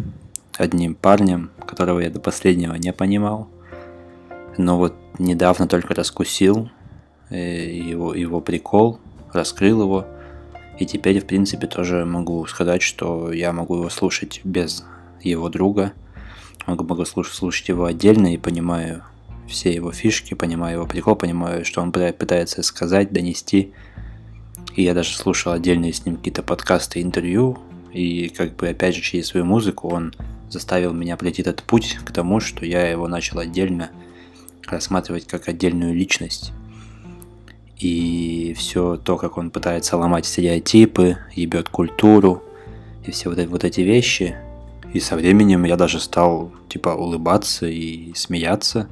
одним 0.56 0.94
парнем, 0.94 1.50
которого 1.66 1.98
я 1.98 2.10
до 2.10 2.20
последнего 2.20 2.74
не 2.74 2.92
понимал. 2.92 3.48
Но 4.56 4.78
вот 4.78 4.94
недавно 5.18 5.66
только 5.66 5.94
раскусил 5.94 6.70
э, 7.28 7.74
его, 7.74 8.14
его 8.14 8.40
прикол, 8.40 9.00
раскрыл 9.32 9.82
его. 9.82 10.06
И 10.78 10.86
теперь, 10.86 11.20
в 11.20 11.26
принципе, 11.26 11.66
тоже 11.66 12.04
могу 12.04 12.46
сказать, 12.46 12.82
что 12.82 13.32
я 13.32 13.52
могу 13.52 13.78
его 13.78 13.90
слушать 13.90 14.40
без 14.44 14.84
его 15.20 15.48
друга– 15.48 15.92
могу, 16.66 17.04
слушать, 17.04 17.34
слушать 17.34 17.68
его 17.68 17.84
отдельно 17.84 18.34
и 18.34 18.38
понимаю 18.38 19.02
все 19.46 19.72
его 19.72 19.92
фишки, 19.92 20.34
понимаю 20.34 20.78
его 20.78 20.86
прикол, 20.86 21.16
понимаю, 21.16 21.64
что 21.64 21.80
он 21.80 21.92
пытается 21.92 22.62
сказать, 22.62 23.12
донести. 23.12 23.72
И 24.74 24.82
я 24.82 24.92
даже 24.92 25.16
слушал 25.16 25.52
отдельные 25.52 25.92
с 25.92 26.04
ним 26.04 26.16
какие-то 26.16 26.42
подкасты, 26.42 27.00
интервью, 27.00 27.58
и 27.92 28.28
как 28.28 28.56
бы 28.56 28.68
опять 28.68 28.94
же 28.94 29.00
через 29.00 29.28
свою 29.28 29.46
музыку 29.46 29.88
он 29.88 30.14
заставил 30.50 30.92
меня 30.92 31.16
пройти 31.16 31.42
этот 31.42 31.62
путь 31.62 31.98
к 32.04 32.12
тому, 32.12 32.40
что 32.40 32.66
я 32.66 32.88
его 32.88 33.08
начал 33.08 33.38
отдельно 33.38 33.90
рассматривать 34.66 35.26
как 35.26 35.48
отдельную 35.48 35.94
личность. 35.94 36.52
И 37.78 38.54
все 38.56 38.96
то, 38.96 39.16
как 39.16 39.38
он 39.38 39.50
пытается 39.50 39.96
ломать 39.96 40.26
стереотипы, 40.26 41.18
ебет 41.34 41.68
культуру 41.68 42.42
и 43.04 43.10
все 43.10 43.30
вот, 43.30 43.38
вот 43.46 43.64
эти 43.64 43.82
вещи, 43.82 44.36
и 44.92 45.00
со 45.00 45.16
временем 45.16 45.64
я 45.64 45.76
даже 45.76 46.00
стал, 46.00 46.52
типа, 46.68 46.90
улыбаться 46.90 47.66
и 47.66 48.12
смеяться. 48.14 48.88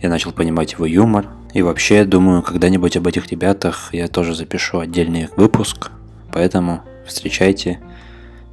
Я 0.00 0.08
начал 0.08 0.32
понимать 0.32 0.72
его 0.72 0.86
юмор. 0.86 1.28
И 1.52 1.62
вообще, 1.62 2.04
думаю, 2.04 2.42
когда-нибудь 2.42 2.96
об 2.96 3.06
этих 3.06 3.26
ребятах 3.28 3.90
я 3.92 4.08
тоже 4.08 4.34
запишу 4.34 4.78
отдельный 4.78 5.28
выпуск. 5.36 5.90
Поэтому 6.32 6.82
встречайте 7.06 7.80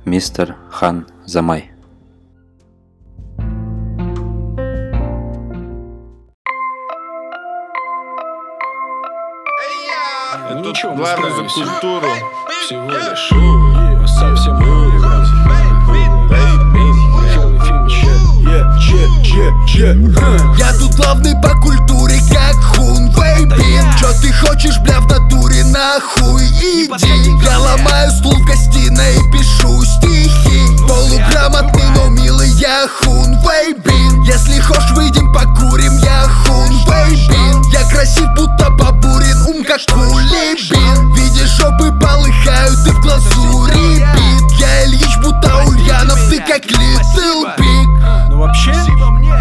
мистер 0.05 0.55
Хан 0.71 1.05
Замай. 1.25 1.71
Ничего, 10.55 10.95
главное 10.95 11.31
за 11.31 11.43
культуру. 11.43 12.07
Всего 12.61 12.89
лишь 12.89 14.09
совсем 14.09 14.76
Я 20.57 20.73
тут 20.79 20.95
главный 20.95 21.33
по 21.41 21.49
культуре, 21.61 22.19
как 22.31 22.66
хунвейбин 23.37 23.85
Чё 23.99 24.11
ты 24.21 24.33
хочешь, 24.33 24.79
бля, 24.79 24.99
в 24.99 25.07
натуре, 25.07 25.63
нахуй? 25.65 26.43
Иди. 26.43 27.37
Я 27.43 27.59
ломаю 27.59 28.11
стул 28.11 28.33
в 28.33 28.45
гостиной 28.45 29.15
и 29.15 29.31
пишу 29.31 29.83
стихи. 29.85 30.61
Полуграмотный, 30.87 31.89
но 31.95 32.09
милый 32.09 32.49
я 32.49 32.87
хунвейбин. 32.87 34.23
Если 34.23 34.59
хочешь, 34.59 34.91
выйдем 34.91 35.31
покурим, 35.33 35.97
я 35.99 36.23
хунвейбин. 36.23 37.61
Я 37.71 37.87
красив, 37.89 38.27
будто 38.35 38.69
Бабурин, 38.71 39.41
ум 39.47 39.63
как 39.63 39.81
Кулибин 39.93 41.13
Видишь, 41.13 41.49
жопы 41.57 41.91
полыхают, 41.99 42.83
ты 42.83 42.91
в 42.91 43.01
глазу 43.01 43.99
рябит 43.99 44.51
Я? 44.59 44.85
Ильич, 44.85 45.17
будто 45.21 45.63
Ульянов, 45.67 46.19
ты 46.29 46.39
как 46.39 46.65
Little 46.65 47.45
Big 47.57 48.29
Ну 48.29 48.39
вообще, 48.39 48.73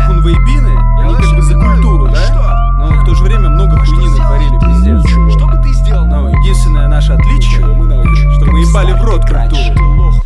хунвейбины, 0.06 0.76
они 1.00 1.14
как 1.14 1.36
бы 1.36 1.42
за 1.42 1.54
наше 6.96 7.12
отличие, 7.12 7.60
что 7.60 8.46
мы 8.46 8.60
ебали 8.60 8.92
в 8.92 9.04
рот 9.04 9.22
культуру. 9.26 10.24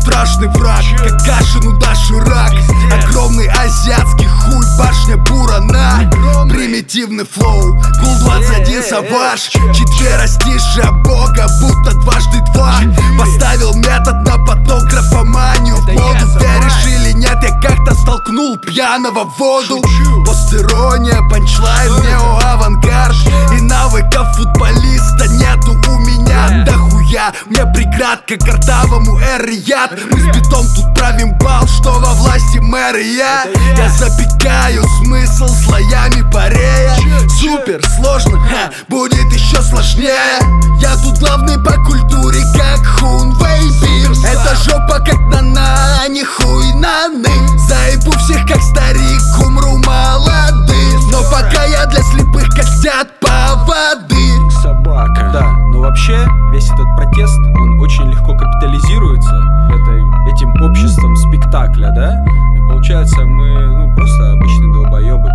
Страшный 0.00 0.48
враг, 0.48 0.82
как 0.96 1.22
Кашину 1.22 1.78
Даши 1.78 2.18
рак. 2.18 2.54
Огромный 2.90 3.48
азиатский 3.48 4.26
хуй, 4.26 4.64
башня 4.78 5.18
Бурана. 5.18 6.10
Примитивный 6.48 7.26
флоу, 7.26 7.78
Кул 8.00 8.18
21 8.20 8.82
Саваж 8.82 9.40
Четверостишая 9.50 10.92
бога, 11.04 11.46
будто 11.60 11.92
дважды 12.00 12.40
два. 12.54 12.80
Поставил 13.18 13.74
метод 13.74 14.14
на 14.26 14.38
поток 14.38 14.84
графоманию. 14.84 15.76
В 15.76 15.88
моду 15.88 16.26
Веришь 16.40 16.86
или 16.86 17.01
нет, 17.14 17.38
я 17.42 17.60
как-то 17.60 17.94
столкнул 17.94 18.56
пьяного 18.58 19.24
в 19.24 19.38
воду. 19.38 19.80
Постерония, 20.26 21.20
панчлайн, 21.30 21.92
неоавангард 22.02 23.16
И 23.56 23.60
навыков 23.62 24.28
футболиста 24.36 25.28
нету 25.28 25.72
у 25.88 25.98
меня. 25.98 26.64
Дохуя 26.64 27.32
Мне 27.46 27.64
преград, 27.66 28.22
как 28.26 28.40
картавому 28.40 29.18
эрият 29.18 29.92
Мы 30.10 30.20
с 30.20 30.26
битом 30.36 30.66
тут 30.74 30.94
правим 30.94 31.36
бал, 31.38 31.66
что 31.66 31.92
во 31.92 32.12
власти 32.14 32.58
мэрия 32.58 33.44
Я. 33.76 33.88
Запекаю 33.88 34.84
смысл 35.02 35.46
слоями 35.48 36.28
парея 36.32 36.96
Супер 37.40 37.80
сложно, 37.96 38.38
ха, 38.40 38.70
будет 38.88 39.32
еще 39.32 39.60
сложнее. 39.62 40.38
Я 40.80 40.96
тут 40.96 41.18
главный 41.18 41.58
по 41.58 41.72
культуре, 41.84 42.40
как 42.56 42.84
Хун 42.86 43.32
Вейбин 43.34 44.12
Это 44.24 44.56
жопа 44.64 44.98
как 44.98 45.20
нана, 45.30 46.00
а 46.02 46.08
не 46.08 46.24
хуй 46.24 46.72
наны 47.02 47.58
Заебу 47.58 48.12
всех 48.18 48.46
как 48.46 48.60
старик, 48.62 49.22
умру 49.44 49.78
молодым 49.86 51.10
Но 51.10 51.22
пока 51.30 51.64
я 51.64 51.86
для 51.86 52.02
слепых 52.02 52.48
как 52.50 52.66
дед 52.82 53.08
поводырь 53.20 54.50
Собака. 54.62 55.30
Да, 55.32 55.52
но 55.72 55.80
вообще 55.80 56.26
весь 56.52 56.70
этот 56.70 56.86
протест, 56.96 57.36
он 57.56 57.80
очень 57.80 58.08
легко 58.10 58.36
капитализируется 58.36 59.34
этой, 59.70 60.00
этим 60.32 60.62
обществом 60.62 61.16
спектакля, 61.16 61.90
да? 61.94 62.24
И 62.54 62.58
получается, 62.68 63.22
мы, 63.22 63.54
ну, 63.66 63.94
просто 63.96 64.32
обычные 64.32 64.72
долбоебы, 64.72 65.28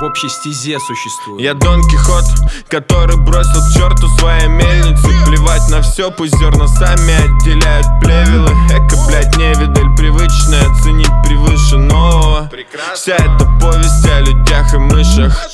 в 0.00 0.04
общей 0.04 0.28
стезе 0.30 0.78
существуют. 0.78 1.42
Я 1.42 1.52
Дон 1.54 1.82
Кихот, 1.88 2.24
который 2.68 3.16
бросил 3.18 3.60
к 3.60 3.74
черту 3.74 4.08
свои 4.18 4.48
мельницы. 4.48 5.08
Плевать 5.26 5.68
на 5.68 5.82
все, 5.82 6.10
пусть 6.10 6.36
зерна 6.38 6.66
сами 6.68 7.12
отделяют 7.12 7.86
плевелы. 8.00 8.50
Эко, 8.70 8.96
блядь, 9.06 9.36
невидаль 9.36 9.94
привычная, 9.96 10.64
ценить 10.82 11.12
превыше 11.24 11.76
нового. 11.76 12.50
Вся 12.94 13.16
эта 13.16 13.44
повесть 13.60 14.06
о 14.06 14.20
людях 14.20 14.74
и 14.74 14.78
мышах 14.78 15.46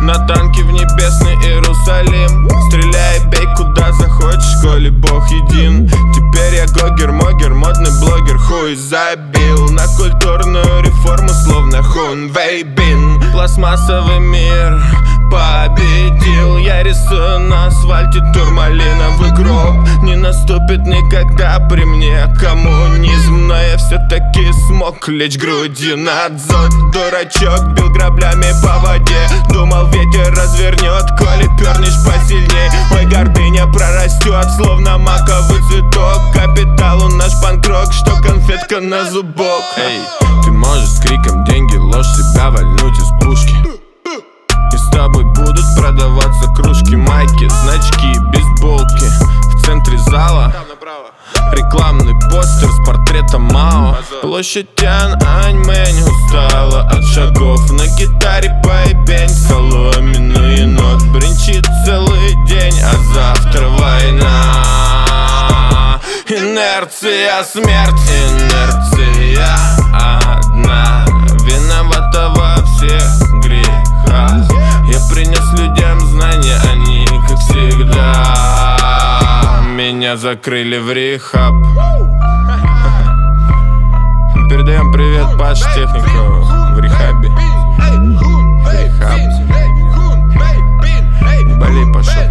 на 0.00 0.14
танке 0.26 0.62
в 0.62 0.70
небесный 0.70 1.34
Иерусалим. 1.46 2.48
Стреляй, 2.68 3.20
бей 3.26 3.46
куда 3.56 3.92
захочешь, 3.92 4.62
коли 4.62 4.90
Бог 4.90 5.28
един. 5.30 5.88
Теперь 6.14 6.54
я 6.54 6.66
Гогер, 6.66 7.12
Могер, 7.12 7.54
Модный 7.54 7.90
блогер 8.00 8.38
хуй 8.38 8.74
забил. 8.76 9.68
На 9.70 9.86
культурную 9.96 10.82
реформу 10.82 11.28
словно 11.28 11.82
хун 11.82 12.28
Вейбин 12.28 13.32
Пластмассовый 13.32 14.20
мир 14.20 14.82
победил. 15.30 16.58
Я 16.58 16.82
рисую 16.82 17.40
на 17.40 17.66
асфальте 17.66 18.20
турмалиновый 18.32 19.32
гроб. 19.32 19.74
Не 20.02 20.16
наступит 20.16 20.86
никогда 20.86 21.58
при 21.68 21.84
мне 21.84 22.26
коммунизм 22.40 23.48
Но 23.48 23.56
я 23.56 23.76
все-таки 23.76 24.52
смог 24.68 25.08
лечь 25.08 25.36
грудью 25.36 25.96
на 25.98 26.28
дзот. 26.28 26.70
Дурачок 26.92 27.74
бил 27.74 27.90
граблями 27.90 28.52
по 28.62 28.78
воде. 28.78 29.28
Думал 29.50 29.83
ветер 29.90 30.32
развернет, 30.34 31.06
коли 31.18 31.44
пернешь 31.58 32.04
посильней. 32.04 32.70
Ой, 32.92 33.06
гордыня 33.06 33.66
прорастет, 33.66 34.46
словно 34.56 34.98
маковый 34.98 35.60
цветок. 35.70 36.20
Капитал 36.32 37.04
у 37.04 37.08
наш 37.08 37.32
панкрок, 37.42 37.92
что 37.92 38.16
конфетка 38.22 38.80
на 38.80 39.04
зубок. 39.10 39.62
Эй, 39.76 40.00
ты 40.44 40.50
можешь 40.50 40.88
с 40.88 41.00
криком 41.00 41.44
деньги, 41.44 41.76
ложь 41.76 42.06
себя 42.06 42.50
вальнуть 42.50 42.98
из 42.98 43.08
пушки. 43.20 43.56
И 44.72 44.76
с 44.76 44.90
тобой 44.90 45.24
будут 45.24 45.64
продаваться 45.76 46.48
кружки, 46.54 46.96
майки, 46.96 47.48
значки, 47.48 48.18
бейсболки. 48.32 49.10
В 49.54 49.64
центре 49.64 49.98
зала 49.98 50.52
Рекламный 51.52 52.14
постер 52.30 52.70
с 52.70 52.86
портретом 52.86 53.42
Мао. 53.44 53.96
Площадь 54.22 54.74
Тяньаньмэнь 54.74 56.02
устала 56.02 56.88
от 56.90 57.04
шагов. 57.04 57.70
На 57.70 57.86
гитаре 57.96 58.50
поебень 58.62 59.28
соломенный 59.28 60.60
енот 60.60 61.02
Бринчит 61.12 61.66
целый 61.84 62.34
день, 62.46 62.80
а 62.80 62.94
завтра 63.14 63.68
война. 63.68 64.64
Инерция, 66.28 67.44
смерть, 67.44 68.10
инерция 68.28 69.56
одна. 69.92 71.04
Виновата 71.44 72.30
во 72.30 72.56
всех 72.64 73.04
грехах. 73.42 74.48
Я 74.86 74.98
принес 75.12 75.52
людям 75.58 76.00
знания, 76.00 76.58
они 76.72 77.06
как 77.28 77.38
всегда 77.38 78.63
Закрыли 80.16 80.78
в 80.78 80.92
рехаб. 80.92 81.54
Передаем 84.48 84.92
привет 84.92 85.36
Паш 85.36 85.58
технику 85.74 86.44
в 86.72 86.78
рехабе. 86.78 87.28
Рехаб. 88.70 89.18
Не 91.44 91.54
болей, 91.54 91.92
Паша. 91.92 92.30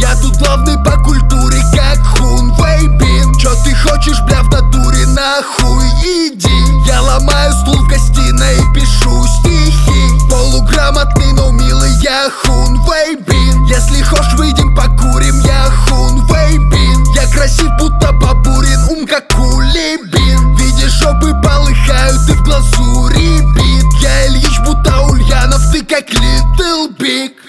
Я. 0.00 0.16
Тут 0.20 0.36
главный 0.38 0.76
по 0.84 0.98
культуре, 0.98 1.62
как 1.72 1.98
Хун 2.18 2.52
Вейбин 2.54 3.34
Чё 3.38 3.52
ты 3.62 3.72
хочешь, 3.76 4.20
бля, 4.22 4.42
в 4.42 4.50
натуре, 4.50 5.06
нахуй? 5.06 5.86
Иди. 6.02 6.88
Я 6.88 7.02
ломаю 7.02 7.52
стул 7.52 7.76
в 7.76 7.88
гостиной 7.88 8.56
и 8.56 8.74
пишу 8.74 9.24
стихи. 9.26 10.28
Полуграмотный, 10.28 11.32
но 11.34 11.52
милый 11.52 11.92
я 12.02 12.28
Хун 12.30 12.80
Вейбин 12.82 13.45
Если 13.68 14.02
хочешь, 14.02 14.32
выйдем 14.34 14.74
покурим, 14.74 15.40
я 15.40 15.64
Хун 15.64 16.24
Вейбин 16.26 17.04
Я 17.14 17.26
красив, 17.32 17.68
будто 17.78 18.12
бабурин, 18.12 18.80
ум 18.90 19.06
как 19.06 19.26
кулибин 19.34 20.56
Видишь, 20.56 20.92
жопы 21.00 21.32
полыхают, 21.42 22.26
ты 22.26 22.34
в 22.34 22.42
глазури 22.44 23.40
бит 23.54 23.84
Я 24.00 24.28
Ильич, 24.28 24.60
будто 24.64 25.00
Ульянов, 25.02 25.62
ты 25.72 25.84
как 25.84 26.08
Литл 26.10 26.88
Биг 26.98 27.45